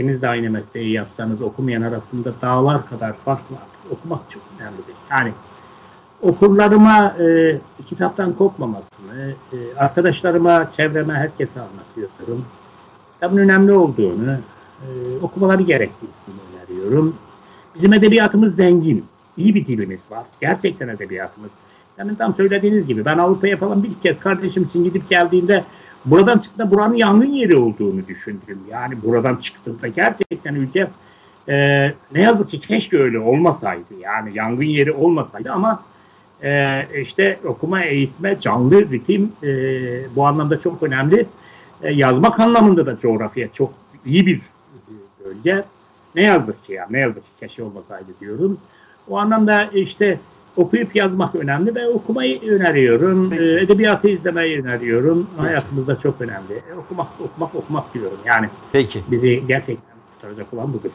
[0.00, 3.62] ikiniz de aynı mesleği yapsanız okumayan arasında dağlar kadar fark var.
[3.90, 4.94] Okumak çok önemlidir.
[5.10, 5.32] Yani
[6.22, 12.44] okurlarıma e, kitaptan kopmamasını, e, arkadaşlarıma, çevreme, herkese anlatıyorum.
[13.14, 14.30] Kitabın önemli olduğunu,
[14.82, 14.88] e,
[15.22, 16.12] okumaları gerektiğini
[16.58, 17.16] öneriyorum.
[17.74, 19.04] Bizim edebiyatımız zengin.
[19.36, 20.24] İyi bir dilimiz var.
[20.40, 21.50] Gerçekten edebiyatımız.
[21.98, 25.64] Yani tam söylediğiniz gibi ben Avrupa'ya falan bir kez kardeşim için gidip geldiğimde
[26.04, 28.58] buradan çıktığında buranın yangın yeri olduğunu düşündüm.
[28.70, 30.88] Yani buradan çıktığımda gerçekten ülke
[31.48, 33.94] e, ne yazık ki keşke öyle olmasaydı.
[34.00, 35.82] Yani yangın yeri olmasaydı ama
[36.42, 39.48] e, işte okuma, eğitme, canlı ritim e,
[40.16, 41.26] bu anlamda çok önemli.
[41.82, 43.72] E, yazmak anlamında da coğrafya çok
[44.06, 44.40] iyi bir
[45.24, 45.64] bölge.
[46.14, 48.58] Ne yazık ki ya, ne yazık ki keşke olmasaydı diyorum.
[49.08, 50.20] O anlamda işte
[50.60, 53.30] okuyup yazmak önemli ve okumayı öneriyorum.
[53.30, 53.42] Peki.
[53.42, 55.26] Ee, edebiyatı izlemeyi öneriyorum.
[55.36, 55.48] Peki.
[55.48, 56.54] Hayatımızda çok önemli.
[56.72, 58.18] E, okumak, okumak, okumak diyorum.
[58.24, 59.00] Yani Peki.
[59.10, 60.90] bizi gerçekten kurtaracak olan budur.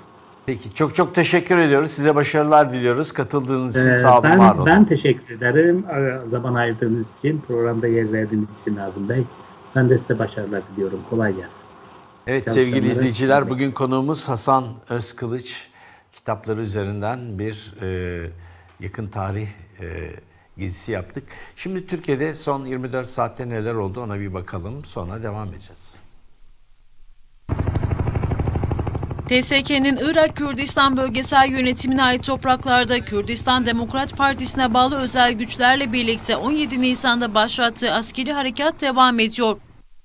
[0.46, 1.92] Peki çok çok teşekkür ediyoruz.
[1.92, 3.12] Size başarılar diliyoruz.
[3.12, 4.66] Katıldığınız için ee, sağ olun, ben, var olun.
[4.66, 5.86] Ben teşekkür ederim.
[5.96, 9.24] Ee, zaman ayırdığınız için, programda yer verdiğiniz için Nazım Bey.
[9.76, 11.00] Ben de size başarılar diliyorum.
[11.10, 11.62] Kolay gelsin.
[12.28, 15.68] Evet sevgili izleyiciler bugün konuğumuz Hasan Özkılıç
[16.12, 18.30] kitapları üzerinden bir e,
[18.80, 19.48] yakın tarih
[19.82, 20.12] e,
[20.58, 21.24] gezisi yaptık.
[21.56, 25.96] Şimdi Türkiye'de son 24 saatte neler oldu ona bir bakalım sonra devam edeceğiz.
[29.30, 36.82] TSK'nin Irak Kürdistan bölgesel yönetimine ait topraklarda Kürdistan Demokrat Partisi'ne bağlı özel güçlerle birlikte 17
[36.82, 39.58] Nisan'da başlattığı askeri harekat devam ediyor.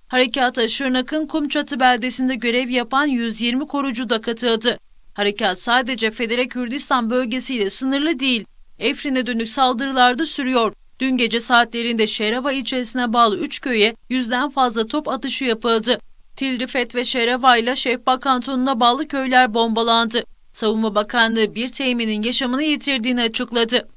[0.08, 4.78] Harekata Şırnak'ın Kumçatı beldesinde görev yapan 120 korucu da katıldı.
[5.14, 8.44] Harekat sadece Federe Kürdistan bölgesiyle sınırlı değil,
[8.80, 10.72] Efrin'e dönük saldırılar da sürüyor.
[11.00, 15.98] Dün gece saatlerinde Şerava ilçesine bağlı 3 köye yüzden fazla top atışı yapıldı.
[16.36, 20.24] Tilrifet ve Şerava ile Şehbak kantonuna bağlı köyler bombalandı.
[20.52, 23.88] Savunma Bakanlığı bir teminin yaşamını yitirdiğini açıkladı.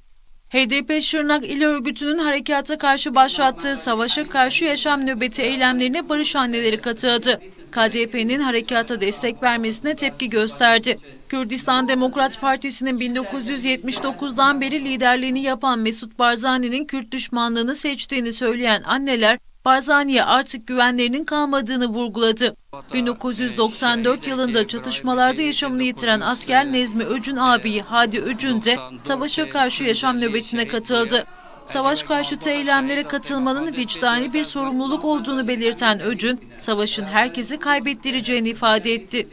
[0.53, 7.41] HDP Şırnak İl Örgütü'nün harekata karşı başlattığı savaşa karşı yaşam nöbeti eylemlerine barış anneleri katıldı.
[7.71, 10.97] KDP'nin harekata destek vermesine tepki gösterdi.
[11.29, 20.23] Kürdistan Demokrat Partisi'nin 1979'dan beri liderliğini yapan Mesut Barzani'nin Kürt düşmanlığını seçtiğini söyleyen anneler Barzani'ye
[20.23, 22.55] artık güvenlerinin kalmadığını vurguladı.
[22.93, 30.21] 1994 yılında çatışmalarda yaşamını yitiren asker Nezmi Öcün abi Hadi Öcün de savaşa karşı yaşam
[30.21, 31.25] nöbetine katıldı.
[31.67, 39.27] Savaş karşıtı eylemlere katılmanın vicdani bir sorumluluk olduğunu belirten Öcün, savaşın herkesi kaybettireceğini ifade etti.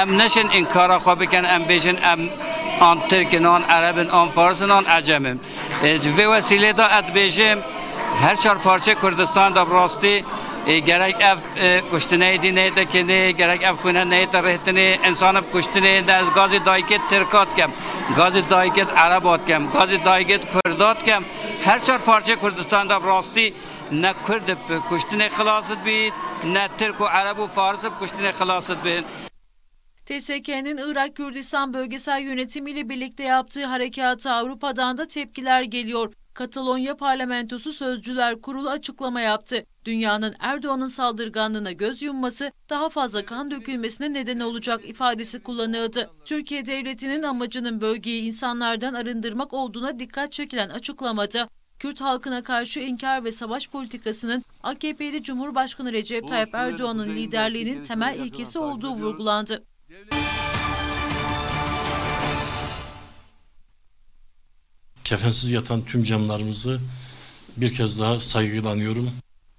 [0.00, 2.20] Em neşin inkara xwe em bêjin em
[2.80, 5.40] an Tirkin, an Erebin, an Farsın, an Ecemim.
[5.82, 7.04] Vê wesilê da et
[8.40, 10.20] çar parça Kürdistan da rastı
[10.66, 16.16] gerek ev kuştune dine de kene gerek ev kune ne de rehtine insanı kuştune de
[16.16, 17.70] az gazi dayket terkat kem
[18.16, 21.24] gazi dayket Arabat kem gazi dayket Kürdat kem
[21.64, 23.40] her çar parça Kürdistan da rastı
[23.92, 24.42] ne Kürt
[24.88, 26.12] kuştune xılasıt bit
[26.44, 29.04] ne Türk ve Arap ve Fars kuştune xılasıt bit.
[30.06, 36.12] TSK'nin Irak Kürdistan bölgesel yönetimiyle birlikte yaptığı harekata Avrupa'dan da tepkiler geliyor.
[36.34, 39.64] Katalonya Parlamentosu Sözcüler Kurulu açıklama yaptı.
[39.84, 46.10] Dünyanın Erdoğan'ın saldırganlığına göz yumması daha fazla kan dökülmesine neden olacak ifadesi kullanıldı.
[46.24, 53.32] Türkiye Devleti'nin amacının bölgeyi insanlardan arındırmak olduğuna dikkat çekilen açıklamada Kürt halkına karşı inkar ve
[53.32, 59.64] savaş politikasının AKP'li Cumhurbaşkanı Recep Tayyip Erdoğan'ın liderliğinin temel ilkesi olduğu vurgulandı.
[65.04, 66.80] Kefensiz yatan tüm canlarımızı
[67.56, 69.10] bir kez daha saygıyla anıyorum.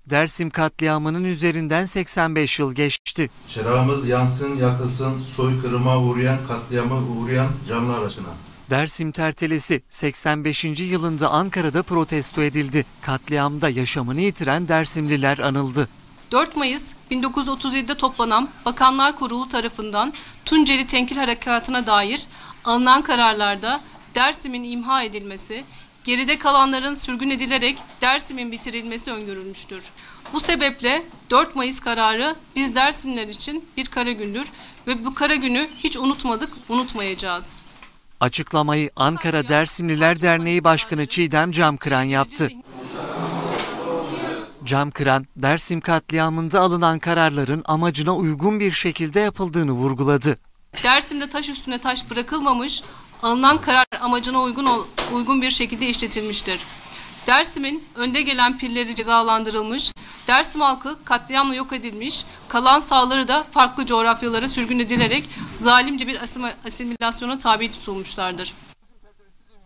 [0.06, 3.30] Dersim katliamının üzerinden 85 yıl geçti.
[3.50, 8.28] Çırağımız yansın, yakılsın, soykırıma uğrayan, katliama uğrayan canlar aşkına.
[8.70, 10.64] Dersim Tertelesi 85.
[10.64, 12.86] yılında Ankara'da protesto edildi.
[13.02, 15.90] Katliamda yaşamını yitiren Dersimliler anıldı.
[16.32, 20.14] 4 Mayıs 1937'de toplanan Bakanlar Kurulu tarafından
[20.46, 22.26] Tunceli Tenkil Harekatı'na dair
[22.66, 23.82] alınan kararlarda
[24.16, 25.64] Dersim'in imha edilmesi,
[26.04, 29.84] geride kalanların sürgün edilerek Dersim'in bitirilmesi öngörülmüştür.
[30.34, 34.46] Bu sebeple 4 Mayıs kararı biz Dersimler için bir kara gündür
[34.88, 37.60] ve bu kara günü hiç unutmadık, unutmayacağız.
[38.20, 42.50] Açıklamayı Ankara Dersimliler Derneği Başkanı Çiğdem Camkıran yaptı.
[44.64, 50.38] Camkıran, Dersim katliamında alınan kararların amacına uygun bir şekilde yapıldığını vurguladı.
[50.84, 52.84] Dersim'de taş üstüne taş bırakılmamış,
[53.24, 56.60] alınan karar amacına uygun ol- uygun bir şekilde işletilmiştir.
[57.28, 59.92] Dersim'in önde gelen pirleri cezalandırılmış,
[60.28, 66.20] Dersim halkı katliamla yok edilmiş, kalan sağları da farklı coğrafyalara sürgün edilerek zalimce bir
[66.66, 68.54] asimilasyona tabi tutulmuşlardır.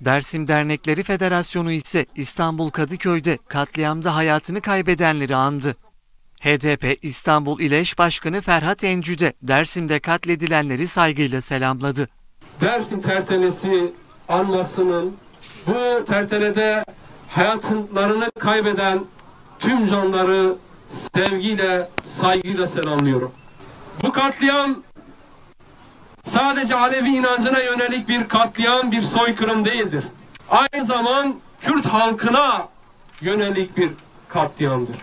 [0.02, 5.76] Dersim Dernekleri Federasyonu ise İstanbul Kadıköy'de katliamda hayatını kaybedenleri andı.
[6.40, 12.10] HDP İstanbul İl Eş Başkanı Ferhat Encü de Dersim'de katledilenleri saygıyla selamladı.
[12.62, 13.94] Dersim tertelesi
[14.30, 15.16] anmasının
[15.68, 16.84] bu tertelede
[17.30, 19.00] hayatlarını kaybeden
[19.60, 20.56] tüm canları
[20.90, 23.32] sevgiyle, saygıyla selamlıyorum.
[24.04, 24.76] Bu katliam
[26.24, 30.04] sadece Alevi inancına yönelik bir katliam, bir soykırım değildir.
[30.50, 32.68] Aynı zaman Kürt halkına
[33.22, 33.90] yönelik bir
[34.30, 34.96] katliamdır.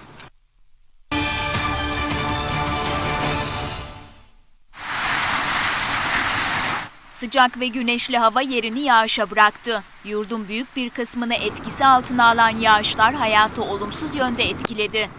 [7.25, 9.83] Sıcak ve güneşli hava yerini yağışa bıraktı.
[10.05, 15.11] Yurdun büyük bir kısmını etkisi altına alan yağışlar hayatı olumsuz yönde etkiledi.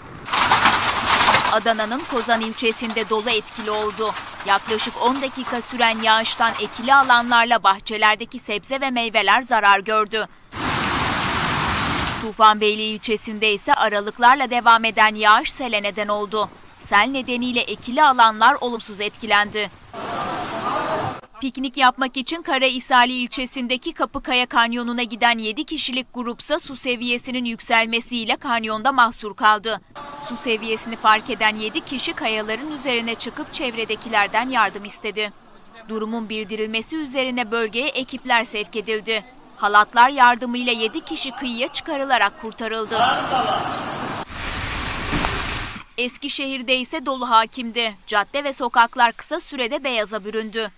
[1.52, 4.14] Adana'nın Kozan ilçesinde dolu etkili oldu.
[4.46, 10.28] Yaklaşık 10 dakika süren yağıştan ekili alanlarla bahçelerdeki sebze ve meyveler zarar gördü.
[12.22, 16.50] Tufanbeyli ilçesinde ise aralıklarla devam eden yağış sele neden oldu.
[16.80, 19.70] Sel nedeniyle ekili alanlar olumsuz etkilendi.
[21.42, 28.92] Piknik yapmak için Karahisali ilçesindeki Kapıkaya Kanyonu'na giden 7 kişilik grupsa su seviyesinin yükselmesiyle kanyonda
[28.92, 29.82] mahsur kaldı.
[30.30, 35.34] Su seviyesini fark eden 7 kişi kayaların üzerine çıkıp çevredekilerden yardım istedi.
[35.90, 39.24] Durumun bildirilmesi üzerine bölgeye ekipler sevk edildi.
[39.58, 43.00] Halatlar yardımıyla 7 kişi kıyıya çıkarılarak kurtarıldı.
[45.98, 47.96] Eskişehir'de ise dolu hakimdi.
[48.08, 50.72] Cadde ve sokaklar kısa sürede beyaza büründü.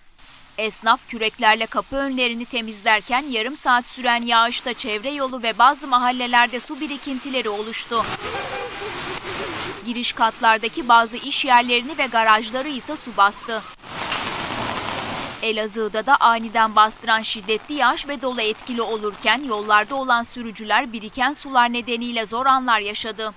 [0.58, 6.80] Esnaf küreklerle kapı önlerini temizlerken yarım saat süren yağışta çevre yolu ve bazı mahallelerde su
[6.80, 8.04] birikintileri oluştu.
[9.86, 13.62] Giriş katlardaki bazı iş yerlerini ve garajları ise su bastı.
[15.42, 21.72] Elazığ'da da aniden bastıran şiddetli yağış ve dolu etkili olurken yollarda olan sürücüler biriken sular
[21.72, 23.32] nedeniyle zor anlar yaşadı.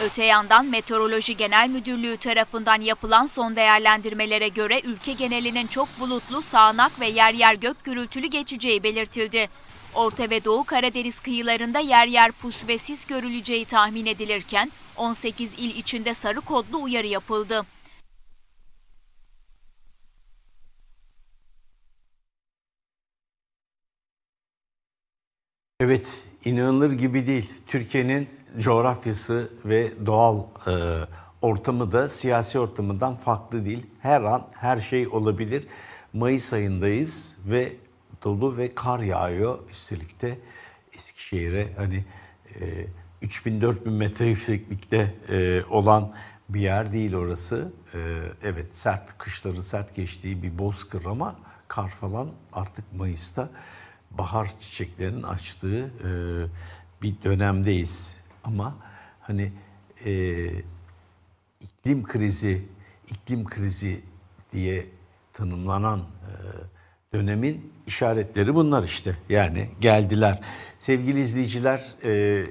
[0.00, 7.00] Öte yandan Meteoroloji Genel Müdürlüğü tarafından yapılan son değerlendirmelere göre ülke genelinin çok bulutlu, sağanak
[7.00, 9.48] ve yer yer gök gürültülü geçeceği belirtildi.
[9.94, 15.76] Orta ve Doğu Karadeniz kıyılarında yer yer pus ve sis görüleceği tahmin edilirken 18 il
[15.76, 17.66] içinde sarı kodlu uyarı yapıldı.
[25.80, 27.54] Evet, inanılır gibi değil.
[27.66, 30.72] Türkiye'nin coğrafyası ve doğal e,
[31.42, 33.86] ortamı da siyasi ortamından farklı değil.
[34.00, 35.66] Her an her şey olabilir.
[36.12, 37.72] Mayıs ayındayız ve
[38.24, 39.58] dolu ve kar yağıyor.
[39.70, 40.38] Üstelik de
[40.94, 42.04] Eskişehir'e hani
[42.60, 42.86] e,
[43.26, 46.14] 3000-4000 metre yükseklikte e, olan
[46.48, 47.72] bir yer değil orası.
[47.94, 47.98] E,
[48.42, 51.36] evet sert kışları sert geçtiği bir bozkır ama
[51.68, 53.50] kar falan artık Mayıs'ta
[54.10, 56.10] bahar çiçeklerinin açtığı e,
[57.02, 58.16] bir dönemdeyiz.
[58.44, 58.76] Ama
[59.20, 59.52] hani
[60.04, 60.44] e,
[61.60, 62.68] iklim krizi,
[63.10, 64.02] iklim krizi
[64.52, 64.86] diye
[65.32, 66.32] tanımlanan e,
[67.12, 69.16] dönemin işaretleri bunlar işte.
[69.28, 70.40] Yani geldiler.
[70.78, 72.44] Sevgili izleyiciler, e,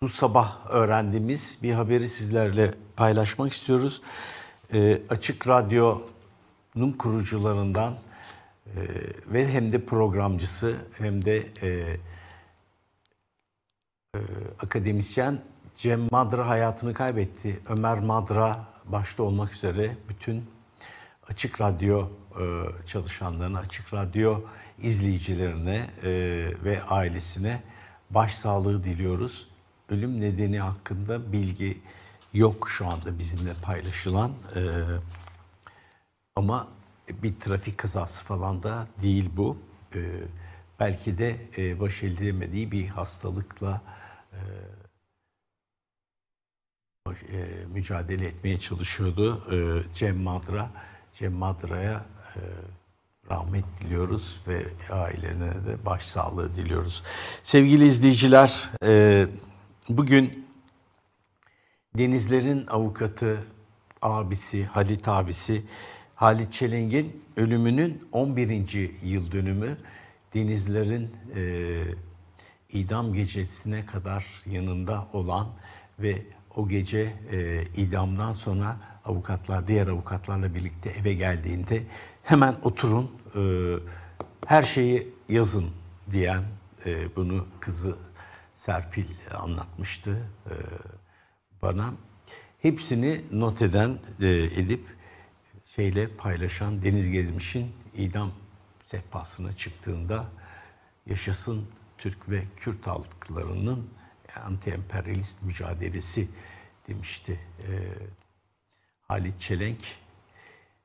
[0.00, 4.02] bu sabah öğrendiğimiz bir haberi sizlerle paylaşmak istiyoruz.
[4.72, 7.94] E, Açık Radyo'nun kurucularından
[8.76, 8.82] e,
[9.32, 11.68] ve hem de programcısı hem de e,
[14.14, 14.20] e,
[14.58, 15.38] akademisyen
[15.74, 17.60] Cem Madra hayatını kaybetti.
[17.68, 20.44] Ömer Madra başta olmak üzere bütün
[21.28, 22.08] Açık Radyo
[22.40, 22.44] e,
[22.86, 24.40] çalışanlarına, Açık Radyo
[24.78, 26.10] izleyicilerine e,
[26.64, 27.62] ve ailesine
[28.10, 29.48] başsağlığı diliyoruz.
[29.88, 31.80] Ölüm nedeni hakkında bilgi
[32.34, 34.30] yok şu anda bizimle paylaşılan.
[34.30, 34.60] E,
[36.36, 36.68] ama
[37.22, 39.58] bir trafik kazası falan da değil bu.
[39.94, 40.00] E,
[40.80, 43.82] belki de e, baş edilemediği bir hastalıkla
[44.32, 44.40] e,
[47.08, 49.56] e, mücadele etmeye çalışıyordu e,
[49.94, 50.70] Cem Madra.
[51.14, 52.04] Cem Madra'ya
[52.36, 52.40] e,
[53.30, 57.02] rahmet diliyoruz ve ailelerine de başsağlığı diliyoruz.
[57.42, 59.26] Sevgili izleyiciler, e,
[59.88, 60.48] bugün
[61.98, 63.44] Denizler'in avukatı,
[64.02, 65.64] abisi, Halit abisi
[66.18, 68.90] Halit Çelenk'in ölümünün 11.
[69.02, 69.76] yıl dönümü
[70.34, 71.82] Denizler'in e,
[72.72, 75.46] idam gecesine kadar yanında olan
[75.98, 76.22] ve
[76.56, 81.82] o gece e, idamdan sonra avukatlar, diğer avukatlarla birlikte eve geldiğinde
[82.22, 83.40] hemen oturun, e,
[84.46, 85.70] her şeyi yazın
[86.10, 86.42] diyen
[86.86, 87.96] e, bunu kızı
[88.54, 90.54] Serpil anlatmıştı e,
[91.62, 91.94] bana.
[92.62, 94.97] Hepsini not eden, e, edip
[95.78, 98.32] şeyle paylaşan Deniz Gezmiş'in idam
[98.84, 100.26] sehpasına çıktığında
[101.06, 101.68] yaşasın
[101.98, 103.90] Türk ve Kürt halklarının
[104.34, 106.28] anti-emperyalist mücadelesi
[106.88, 107.68] demişti e,
[109.02, 109.78] Halit Çelenk.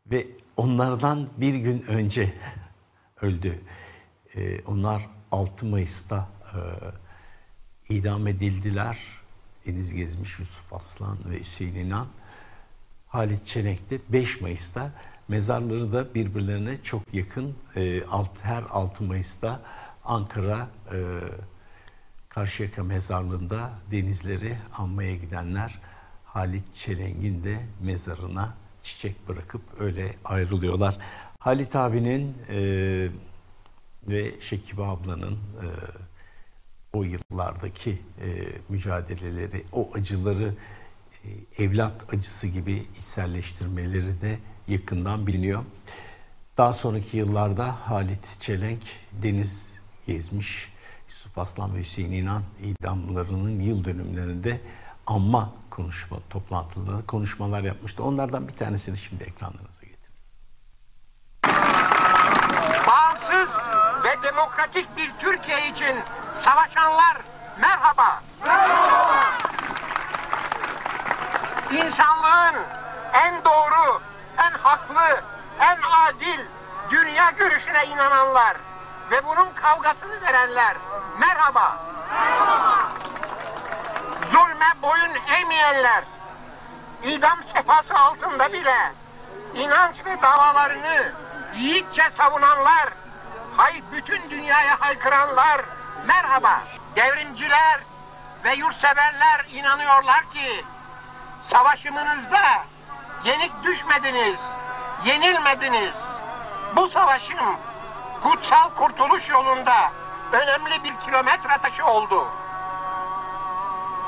[0.05, 0.27] Ve
[0.57, 2.33] onlardan bir gün önce
[3.21, 3.61] öldü.
[4.35, 6.59] E, onlar 6 Mayıs'ta e,
[7.93, 8.99] idam edildiler.
[9.65, 12.07] Deniz Gezmiş, Yusuf Aslan ve Hüseyin İnan.
[13.13, 14.91] Halit Çelenk de 5 Mayıs'ta
[15.27, 17.55] mezarları da birbirlerine çok yakın.
[17.75, 19.61] E, alt, her 6 Mayıs'ta
[20.05, 20.97] Ankara e,
[22.29, 25.79] Karşıyaka mezarlığında denizleri anmaya gidenler
[26.25, 28.53] Halit Çelenk'in de mezarına
[28.83, 30.97] çiçek bırakıp öyle ayrılıyorlar.
[31.39, 32.57] Halit abinin e,
[34.07, 35.67] ve Şekibe ablanın e,
[36.93, 37.91] o yıllardaki
[38.21, 40.53] e, mücadeleleri, o acıları
[41.57, 45.63] evlat acısı gibi içselleştirmeleri de yakından biliniyor.
[46.57, 49.73] Daha sonraki yıllarda Halit Çelenk deniz
[50.07, 50.73] gezmiş,
[51.09, 54.61] Yusuf Aslan ve Hüseyin İnan idamlarının yıl dönümlerinde
[55.07, 58.03] anma konuşma toplantıları, konuşmalar yapmıştı.
[58.03, 60.13] Onlardan bir tanesini şimdi ekranlarınıza getireyim.
[62.87, 63.49] Bağımsız
[64.03, 65.95] ve demokratik bir Türkiye için
[66.35, 67.17] savaşanlar
[67.61, 68.23] merhaba.
[68.45, 69.42] Merhaba.
[71.73, 72.55] İnsanlığın
[73.13, 74.01] en doğru,
[74.37, 75.21] en haklı,
[75.59, 76.39] en adil
[76.89, 78.57] dünya görüşüne inananlar
[79.11, 80.77] ve bunun kavgasını verenler
[81.19, 81.77] merhaba.
[84.31, 86.03] Zulme boyun eğmeyenler,
[87.03, 88.91] idam sefası altında bile
[89.53, 91.11] inanç ve davalarını
[91.55, 92.89] yiğitçe savunanlar,
[93.57, 95.61] hay bütün dünyaya haykıranlar
[96.07, 96.61] merhaba.
[96.95, 97.79] Devrimciler
[98.43, 100.65] ve yurtseverler inanıyorlar ki
[101.49, 102.63] savaşımınızda
[103.23, 104.55] yenik düşmediniz,
[105.05, 105.95] yenilmediniz.
[106.75, 107.57] Bu savaşım
[108.23, 109.91] kutsal kurtuluş yolunda
[110.31, 112.27] önemli bir kilometre taşı oldu.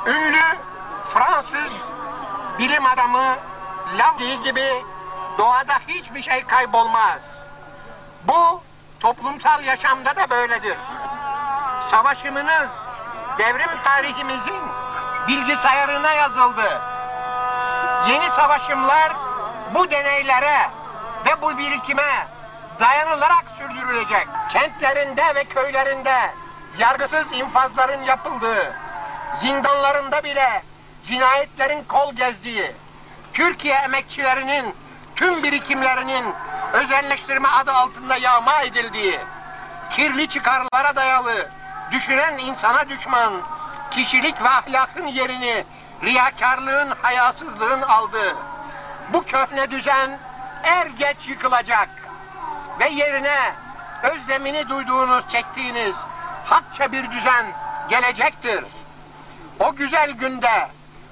[0.06, 0.58] Ünlü
[1.14, 1.90] Fransız
[2.60, 3.36] bilim adamı
[3.98, 4.86] Lavie gibi
[5.38, 7.22] doğada hiçbir şey kaybolmaz.
[8.24, 8.62] Bu
[9.00, 10.78] toplumsal yaşamda da böyledir.
[11.92, 12.70] Savaşımınız
[13.38, 14.62] devrim tarihimizin
[15.28, 16.95] bilgisayarına yazıldı.
[18.10, 19.12] Yeni savaşımlar
[19.74, 20.70] bu deneylere
[21.26, 22.28] ve bu birikime
[22.80, 24.28] dayanılarak sürdürülecek.
[24.50, 26.32] Kentlerinde ve köylerinde
[26.80, 28.74] yargısız infazların yapıldığı,
[29.40, 30.64] zindanlarında bile
[31.08, 32.72] cinayetlerin kol gezdiği,
[33.34, 34.76] Türkiye emekçilerinin
[35.16, 36.26] tüm birikimlerinin
[36.74, 39.20] özelleştirme adı altında yağma edildiği,
[39.90, 41.50] kirli çıkarlara dayalı,
[41.92, 43.34] düşünen insana düşman,
[43.92, 45.66] kişilik ve ahlakın yerini
[46.04, 48.36] riyakarlığın, hayasızlığın aldığı,
[49.14, 50.20] bu köhne düzen
[50.64, 51.90] er geç yıkılacak
[52.80, 53.54] ve yerine
[54.04, 55.96] özlemini duyduğunuz, çektiğiniz
[56.46, 57.46] hakça bir düzen
[57.90, 58.64] gelecektir.
[59.60, 60.68] O güzel günde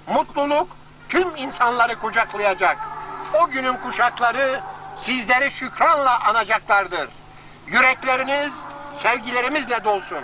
[0.07, 0.67] mutluluk
[1.09, 2.77] tüm insanları kucaklayacak.
[3.33, 4.61] O günün kuşakları
[4.95, 7.09] sizleri şükranla anacaklardır.
[7.67, 8.53] Yürekleriniz
[8.93, 10.23] sevgilerimizle dolsun.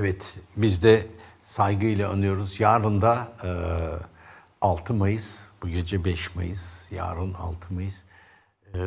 [0.00, 1.06] Evet, biz de
[1.48, 2.60] saygıyla anıyoruz.
[2.60, 3.50] Yarın da e,
[4.60, 8.04] 6 Mayıs, bu gece 5 Mayıs, yarın 6 Mayıs.
[8.74, 8.80] E,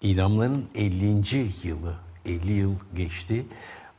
[0.00, 1.06] idamların 50.
[1.62, 1.94] yılı,
[2.26, 3.46] 50 yıl geçti.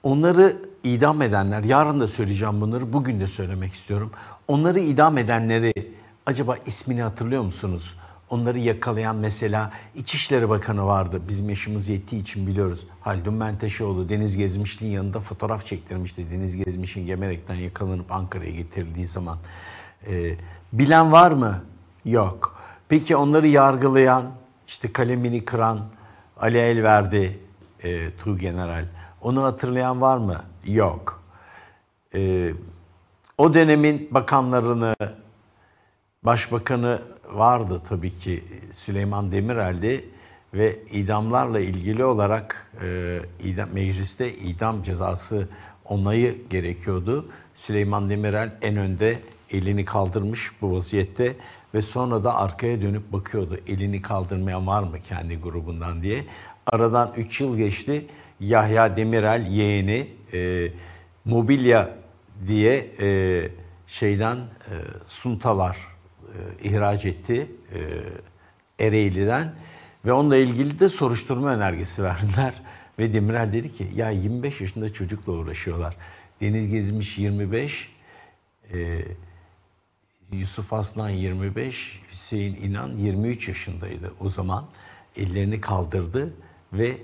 [0.04, 4.12] Onları idam edenler, yarın da söyleyeceğim bunları, bugün de söylemek istiyorum.
[4.48, 5.74] Onları idam edenleri
[6.26, 7.98] acaba ismini hatırlıyor musunuz?
[8.30, 11.22] Onları yakalayan mesela İçişleri Bakanı vardı.
[11.28, 12.88] Bizim yaşımız yettiği için biliyoruz.
[13.02, 16.32] Haldun Menteşeoğlu Deniz Gezmiş'in yanında fotoğraf çektirmişti.
[16.32, 19.38] Deniz Gezmiş'in Gemerek'ten yakalanıp Ankara'ya getirildiği zaman.
[20.08, 20.36] Ee,
[20.74, 21.64] bilen var mı?
[22.06, 22.62] Yok.
[22.90, 24.32] Peki onları yargılayan,
[24.68, 25.80] işte kalemini kıran
[26.38, 27.40] Ali Elverdi,
[27.84, 28.86] e, Tuğgeneral.
[29.22, 30.42] Onu hatırlayan var mı?
[30.66, 31.24] Yok.
[32.16, 32.54] Ee,
[33.38, 34.96] o dönemin bakanlarını,
[36.24, 37.02] başbakanı
[37.36, 40.06] vardı tabii ki Süleyman Demirel'di
[40.54, 45.48] ve idamlarla ilgili olarak e, idam, mecliste idam cezası
[45.86, 47.30] onayı gerekiyordu.
[47.56, 49.20] Süleyman Demirel en önde
[49.52, 51.36] elini kaldırmış bu vaziyette
[51.74, 53.60] ve sonra da arkaya dönüp bakıyordu.
[53.68, 56.26] Elini kaldırmayan var mı kendi grubundan diye.
[56.68, 58.06] Aradan 3 yıl geçti.
[58.40, 60.72] Yahya Demirel yeğeni e,
[61.26, 61.90] mobilya
[62.48, 63.50] diye e,
[63.88, 64.74] şeyden e,
[65.06, 65.95] suntalar
[66.36, 69.56] e, ihraç etti e, Ereğli'den
[70.06, 72.54] ve onunla ilgili de soruşturma önergesi verdiler.
[73.00, 75.98] Ve Demirel dedi ki ya 25 yaşında çocukla uğraşıyorlar.
[76.42, 77.92] Deniz Gezmiş 25,
[78.74, 79.02] e,
[80.32, 84.66] Yusuf Aslan 25, Hüseyin İnan 23 yaşındaydı o zaman.
[85.16, 86.34] Ellerini kaldırdı
[86.74, 86.98] ve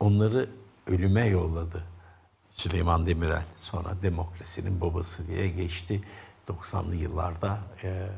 [0.00, 0.48] onları
[0.86, 1.84] ölüme yolladı.
[2.50, 6.02] Süleyman Demirel sonra demokrasinin babası diye geçti.
[6.48, 8.08] 90'lı yıllarda e,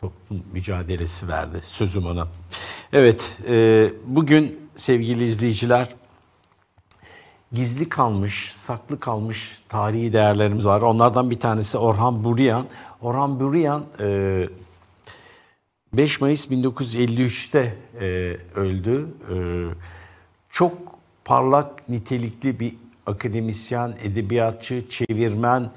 [0.00, 2.28] toplum mücadelesi verdi sözüm ona.
[2.92, 5.88] Evet e, bugün sevgili izleyiciler
[7.52, 10.82] gizli kalmış, saklı kalmış tarihi değerlerimiz var.
[10.82, 12.66] Onlardan bir tanesi Orhan Burian.
[13.02, 14.48] Orhan Burian e,
[15.92, 18.06] 5 Mayıs 1953'te e,
[18.54, 19.08] öldü.
[19.30, 19.36] E,
[20.50, 20.72] çok
[21.24, 22.74] parlak, nitelikli bir
[23.06, 25.70] akademisyen, edebiyatçı, çevirmen,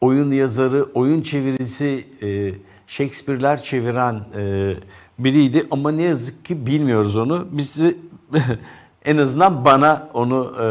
[0.00, 2.54] oyun yazarı, oyun çevirisi, e,
[2.90, 4.74] Shakespeare'ler çeviren e,
[5.18, 5.66] biriydi.
[5.70, 7.46] Ama ne yazık ki bilmiyoruz onu.
[7.50, 7.98] Bizi
[9.04, 10.66] en azından bana onu e,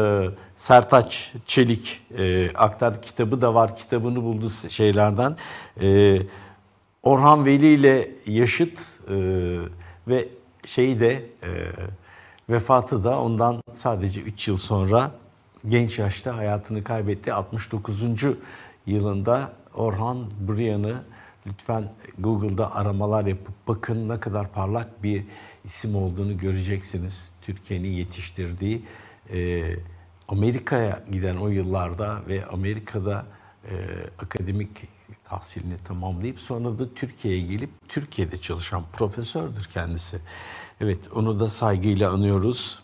[0.56, 3.00] Sertaç Çelik e, aktardı.
[3.00, 3.76] Kitabı da var.
[3.76, 5.36] Kitabını buldu şeylerden.
[5.82, 6.18] E,
[7.02, 9.16] Orhan Veli ile yaşıt e,
[10.08, 10.28] ve
[10.66, 11.12] şeyi de
[11.42, 11.50] e,
[12.50, 15.10] vefatı da ondan sadece 3 yıl sonra
[15.68, 17.32] genç yaşta hayatını kaybetti.
[17.32, 18.02] 69.
[18.86, 20.18] yılında Orhan
[20.48, 20.94] Brian'ı
[21.46, 25.24] lütfen Google'da aramalar yapıp bakın ne kadar parlak bir
[25.64, 27.32] isim olduğunu göreceksiniz.
[27.42, 28.82] Türkiye'nin yetiştirdiği
[29.32, 29.62] e,
[30.28, 33.26] Amerika'ya giden o yıllarda ve Amerika'da
[33.64, 33.74] e,
[34.18, 34.70] akademik
[35.24, 40.18] tahsilini tamamlayıp sonra da Türkiye'ye gelip Türkiye'de çalışan profesördür kendisi.
[40.80, 42.82] Evet onu da saygıyla anıyoruz.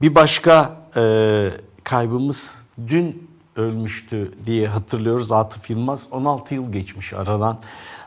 [0.00, 1.50] Bir başka e,
[1.84, 6.08] kaybımız dün ölmüştü diye hatırlıyoruz Atıf Yılmaz.
[6.10, 7.60] 16 yıl geçmiş aradan.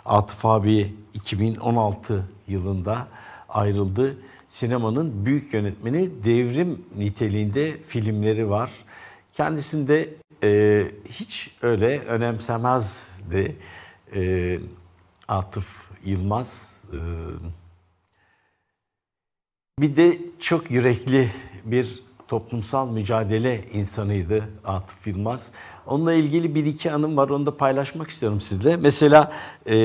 [0.05, 3.07] Atıf abi 2016 yılında
[3.49, 4.17] ayrıldı.
[4.49, 8.71] Sinemanın büyük yönetmeni devrim niteliğinde filmleri var.
[9.33, 10.09] Kendisinde
[10.43, 13.55] e, hiç öyle önemsemezdi
[14.15, 14.59] e,
[15.27, 16.81] Atıf Yılmaz.
[16.93, 16.99] E,
[19.79, 21.29] bir de çok yürekli
[21.65, 25.51] bir toplumsal mücadele insanıydı Atıf Yılmaz.
[25.85, 28.77] Onunla ilgili bir iki anım var onu da paylaşmak istiyorum sizle.
[28.77, 29.31] Mesela
[29.69, 29.75] e,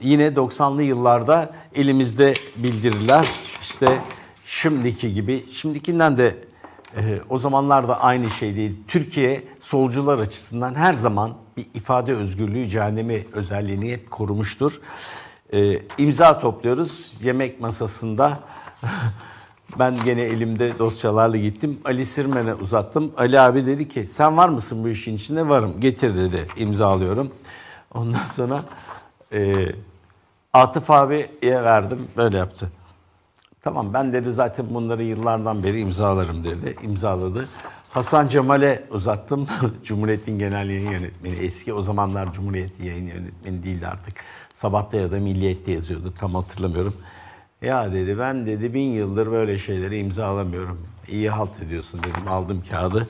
[0.00, 3.28] yine 90'lı yıllarda elimizde bildiriler
[3.60, 4.02] işte
[4.44, 6.36] şimdiki gibi, şimdikinden de
[6.96, 8.76] e, o zamanlarda aynı şey değil.
[8.88, 14.80] Türkiye solcular açısından her zaman bir ifade özgürlüğü, cehennemi özelliğini hep korumuştur.
[15.52, 18.40] E, imza topluyoruz yemek masasında.
[19.78, 21.80] Ben gene elimde dosyalarla gittim.
[21.84, 23.12] Ali Sirmen'e uzattım.
[23.16, 25.48] Ali abi dedi ki sen var mısın bu işin içinde?
[25.48, 25.80] Varım.
[25.80, 26.46] Getir dedi.
[26.56, 27.30] İmzalıyorum.
[27.94, 28.64] Ondan sonra
[29.32, 29.66] e,
[30.52, 32.08] Atıf abiye verdim.
[32.16, 32.70] Böyle yaptı.
[33.62, 36.76] Tamam ben dedi zaten bunları yıllardan beri imzalarım dedi.
[36.82, 37.48] İmzaladı.
[37.90, 39.48] Hasan Cemal'e uzattım.
[39.84, 41.34] Cumhuriyet'in genel yayın yönetmeni.
[41.34, 44.14] Eski o zamanlar Cumhuriyet yayın yönetmeni değildi artık.
[44.52, 46.14] Sabah'ta ya da Milliyet'te yazıyordu.
[46.18, 46.94] Tam hatırlamıyorum.
[47.62, 50.86] Ya dedi ben dedi bin yıldır böyle şeyleri imzalamıyorum.
[51.08, 52.28] İyi halt ediyorsun dedim.
[52.28, 53.08] Aldım kağıdı.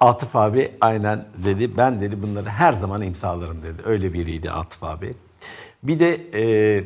[0.00, 1.76] Atıf abi aynen dedi.
[1.76, 3.82] Ben dedi bunları her zaman imzalarım dedi.
[3.84, 5.14] Öyle biriydi Atıf abi.
[5.82, 6.84] Bir de e,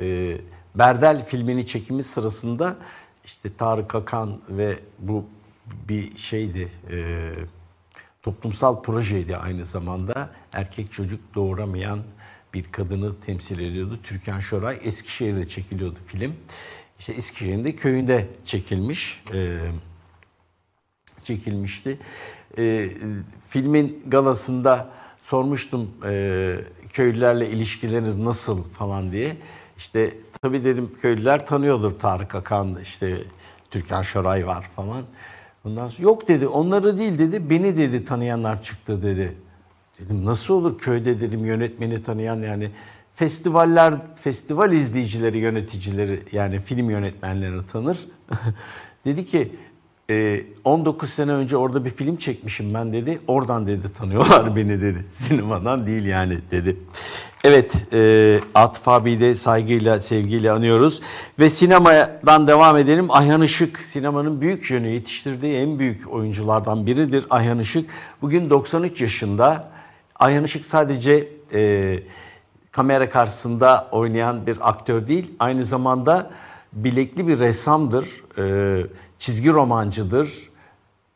[0.00, 0.36] e,
[0.74, 2.76] Berdel filminin çekimi sırasında
[3.24, 5.24] işte Tarık Akan ve bu
[5.88, 7.30] bir şeydi e,
[8.22, 11.98] toplumsal projeydi aynı zamanda erkek çocuk doğuramayan
[12.54, 13.98] bir kadını temsil ediyordu.
[14.02, 16.34] Türkan Şoray Eskişehir'de çekiliyordu film.
[16.98, 19.22] İşte Eskişehir'in de köyünde çekilmiş.
[19.34, 19.60] E,
[21.24, 21.98] çekilmişti.
[22.58, 22.90] E,
[23.48, 24.90] filmin galasında
[25.20, 26.56] sormuştum e,
[26.92, 29.36] köylülerle ilişkileriniz nasıl falan diye.
[29.78, 33.18] İşte tabii dedim köylüler tanıyordur Tarık Akan işte
[33.70, 35.04] Türkan Şoray var falan.
[35.64, 39.36] Ondan sonra yok dedi onları değil dedi beni dedi tanıyanlar çıktı dedi.
[40.00, 42.70] Dedim nasıl olur köyde dedim yönetmeni tanıyan yani
[43.14, 48.06] festivaller, festival izleyicileri, yöneticileri yani film yönetmenlerini tanır.
[49.04, 49.52] dedi ki
[50.64, 53.18] 19 e, sene önce orada bir film çekmişim ben dedi.
[53.26, 55.04] Oradan dedi tanıyorlar beni dedi.
[55.10, 56.76] Sinemadan değil yani dedi.
[57.44, 61.00] Evet, e, Atıf abiyi de saygıyla, sevgiyle anıyoruz.
[61.38, 63.06] Ve sinemadan devam edelim.
[63.08, 67.90] Ayhan Işık, sinemanın büyük yönü yetiştirdiği en büyük oyunculardan biridir Ayhan Işık.
[68.22, 69.69] Bugün 93 yaşında.
[70.20, 72.00] Ayhan Işık sadece e,
[72.72, 76.30] kamera karşısında oynayan bir aktör değil, aynı zamanda
[76.72, 78.06] bilekli bir ressamdır,
[78.38, 78.86] e,
[79.18, 80.50] çizgi romancıdır,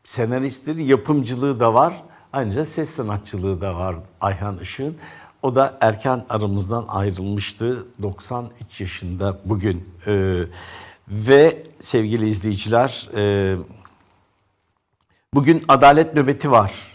[0.03, 2.03] senaristtir, yapımcılığı da var.
[2.33, 4.97] Ayrıca ses sanatçılığı da var Ayhan Işık'ın.
[5.41, 7.85] O da erken aramızdan ayrılmıştı.
[8.01, 9.89] 93 yaşında bugün.
[10.07, 10.43] Ee,
[11.07, 13.55] ve sevgili izleyiciler e,
[15.33, 16.94] bugün adalet nöbeti var.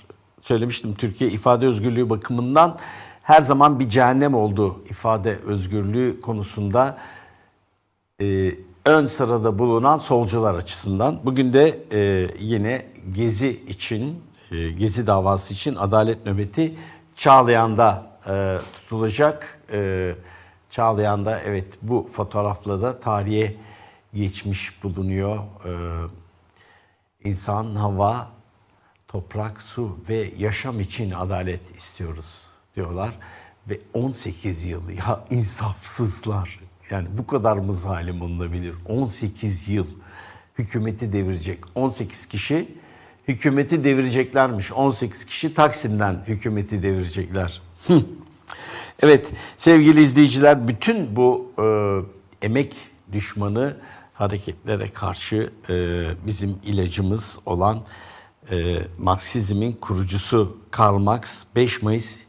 [0.51, 2.79] Söylemiştim Türkiye ifade özgürlüğü bakımından
[3.23, 6.99] her zaman bir cehennem oldu ifade özgürlüğü konusunda.
[8.21, 11.21] E, ön sırada bulunan solcular açısından.
[11.25, 16.79] Bugün de e, yine Gezi için, e, Gezi davası için adalet nöbeti
[17.17, 19.63] Çağlayan'da e, tutulacak.
[19.73, 20.15] E,
[20.71, 23.57] Çağlayan'da evet bu fotoğrafla da tarihe
[24.15, 25.37] geçmiş bulunuyor.
[25.37, 25.71] E,
[27.25, 28.40] insan, hava,
[29.13, 32.47] toprak, su ve yaşam için adalet istiyoruz
[32.77, 33.11] diyorlar.
[33.69, 36.61] Ve 18 yıl ya insafsızlar.
[36.91, 38.75] Yani bu kadar mı zalim olunabilir?
[38.89, 39.87] 18 yıl
[40.59, 41.65] hükümeti devirecek.
[41.75, 42.69] 18 kişi
[43.29, 44.73] hükümeti devireceklermiş.
[44.73, 47.63] 18 kişi Taksim'den hükümeti devirecekler.
[49.03, 51.67] evet sevgili izleyiciler bütün bu e,
[52.47, 52.77] emek
[53.13, 53.77] düşmanı
[54.13, 57.83] hareketlere karşı e, bizim ilacımız olan
[58.51, 62.21] e, Marksizmin kurucusu Karl Marx 5 Mayıs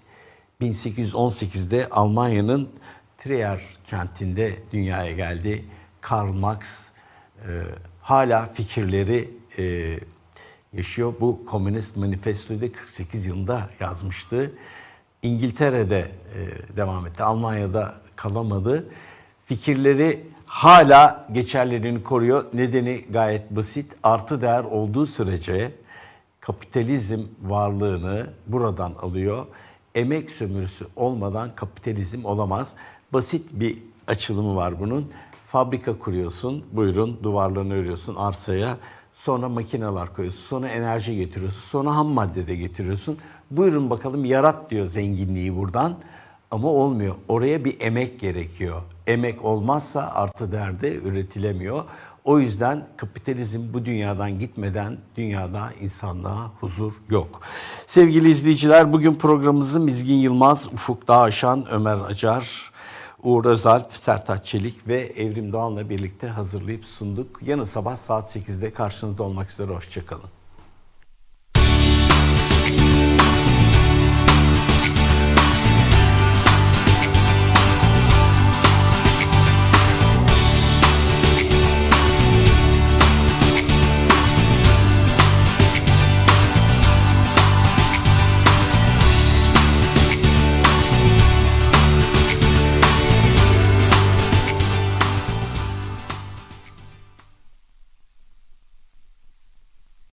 [0.62, 2.70] 1818'de Almanya'nın
[3.18, 5.66] Trier kentinde dünyaya geldi.
[6.02, 6.90] Karl Marx
[7.38, 7.48] e,
[8.02, 10.00] hala fikirleri e,
[10.74, 11.14] yaşıyor.
[11.20, 14.52] Bu Komünist Manifesto'yu da 48 yılında yazmıştı.
[15.22, 17.24] İngiltere'de e, devam etti.
[17.24, 18.90] Almanya'da kalamadı.
[19.46, 22.46] Fikirleri hala geçerliliğini koruyor.
[22.54, 23.92] Nedeni gayet basit.
[24.04, 25.81] Artı değer olduğu sürece
[26.42, 29.46] kapitalizm varlığını buradan alıyor.
[29.96, 32.76] Emek sömürüsü olmadan kapitalizm olamaz.
[33.14, 33.78] Basit bir
[34.08, 35.12] açılımı var bunun.
[35.46, 38.78] Fabrika kuruyorsun, buyurun duvarlarını örüyorsun arsaya.
[39.14, 43.18] Sonra makineler koyuyorsun, sonra enerji getiriyorsun, sonra ham madde de getiriyorsun.
[43.52, 45.98] Buyurun bakalım yarat diyor zenginliği buradan.
[46.52, 47.16] Ama olmuyor.
[47.28, 48.82] Oraya bir emek gerekiyor.
[49.08, 51.84] Emek olmazsa artı değerde üretilemiyor.
[52.24, 57.42] O yüzden kapitalizm bu dünyadan gitmeden dünyada insanlığa huzur yok.
[57.88, 62.72] Sevgili izleyiciler bugün programımızı Mizgin Yılmaz, Ufuk Dağaşan, Ömer Acar,
[63.24, 67.40] Uğur Özalp, Sertaç Çelik ve Evrim Doğan'la birlikte hazırlayıp sunduk.
[67.42, 69.72] Yarın sabah saat 8'de karşınızda olmak üzere.
[69.72, 70.41] Hoşçakalın.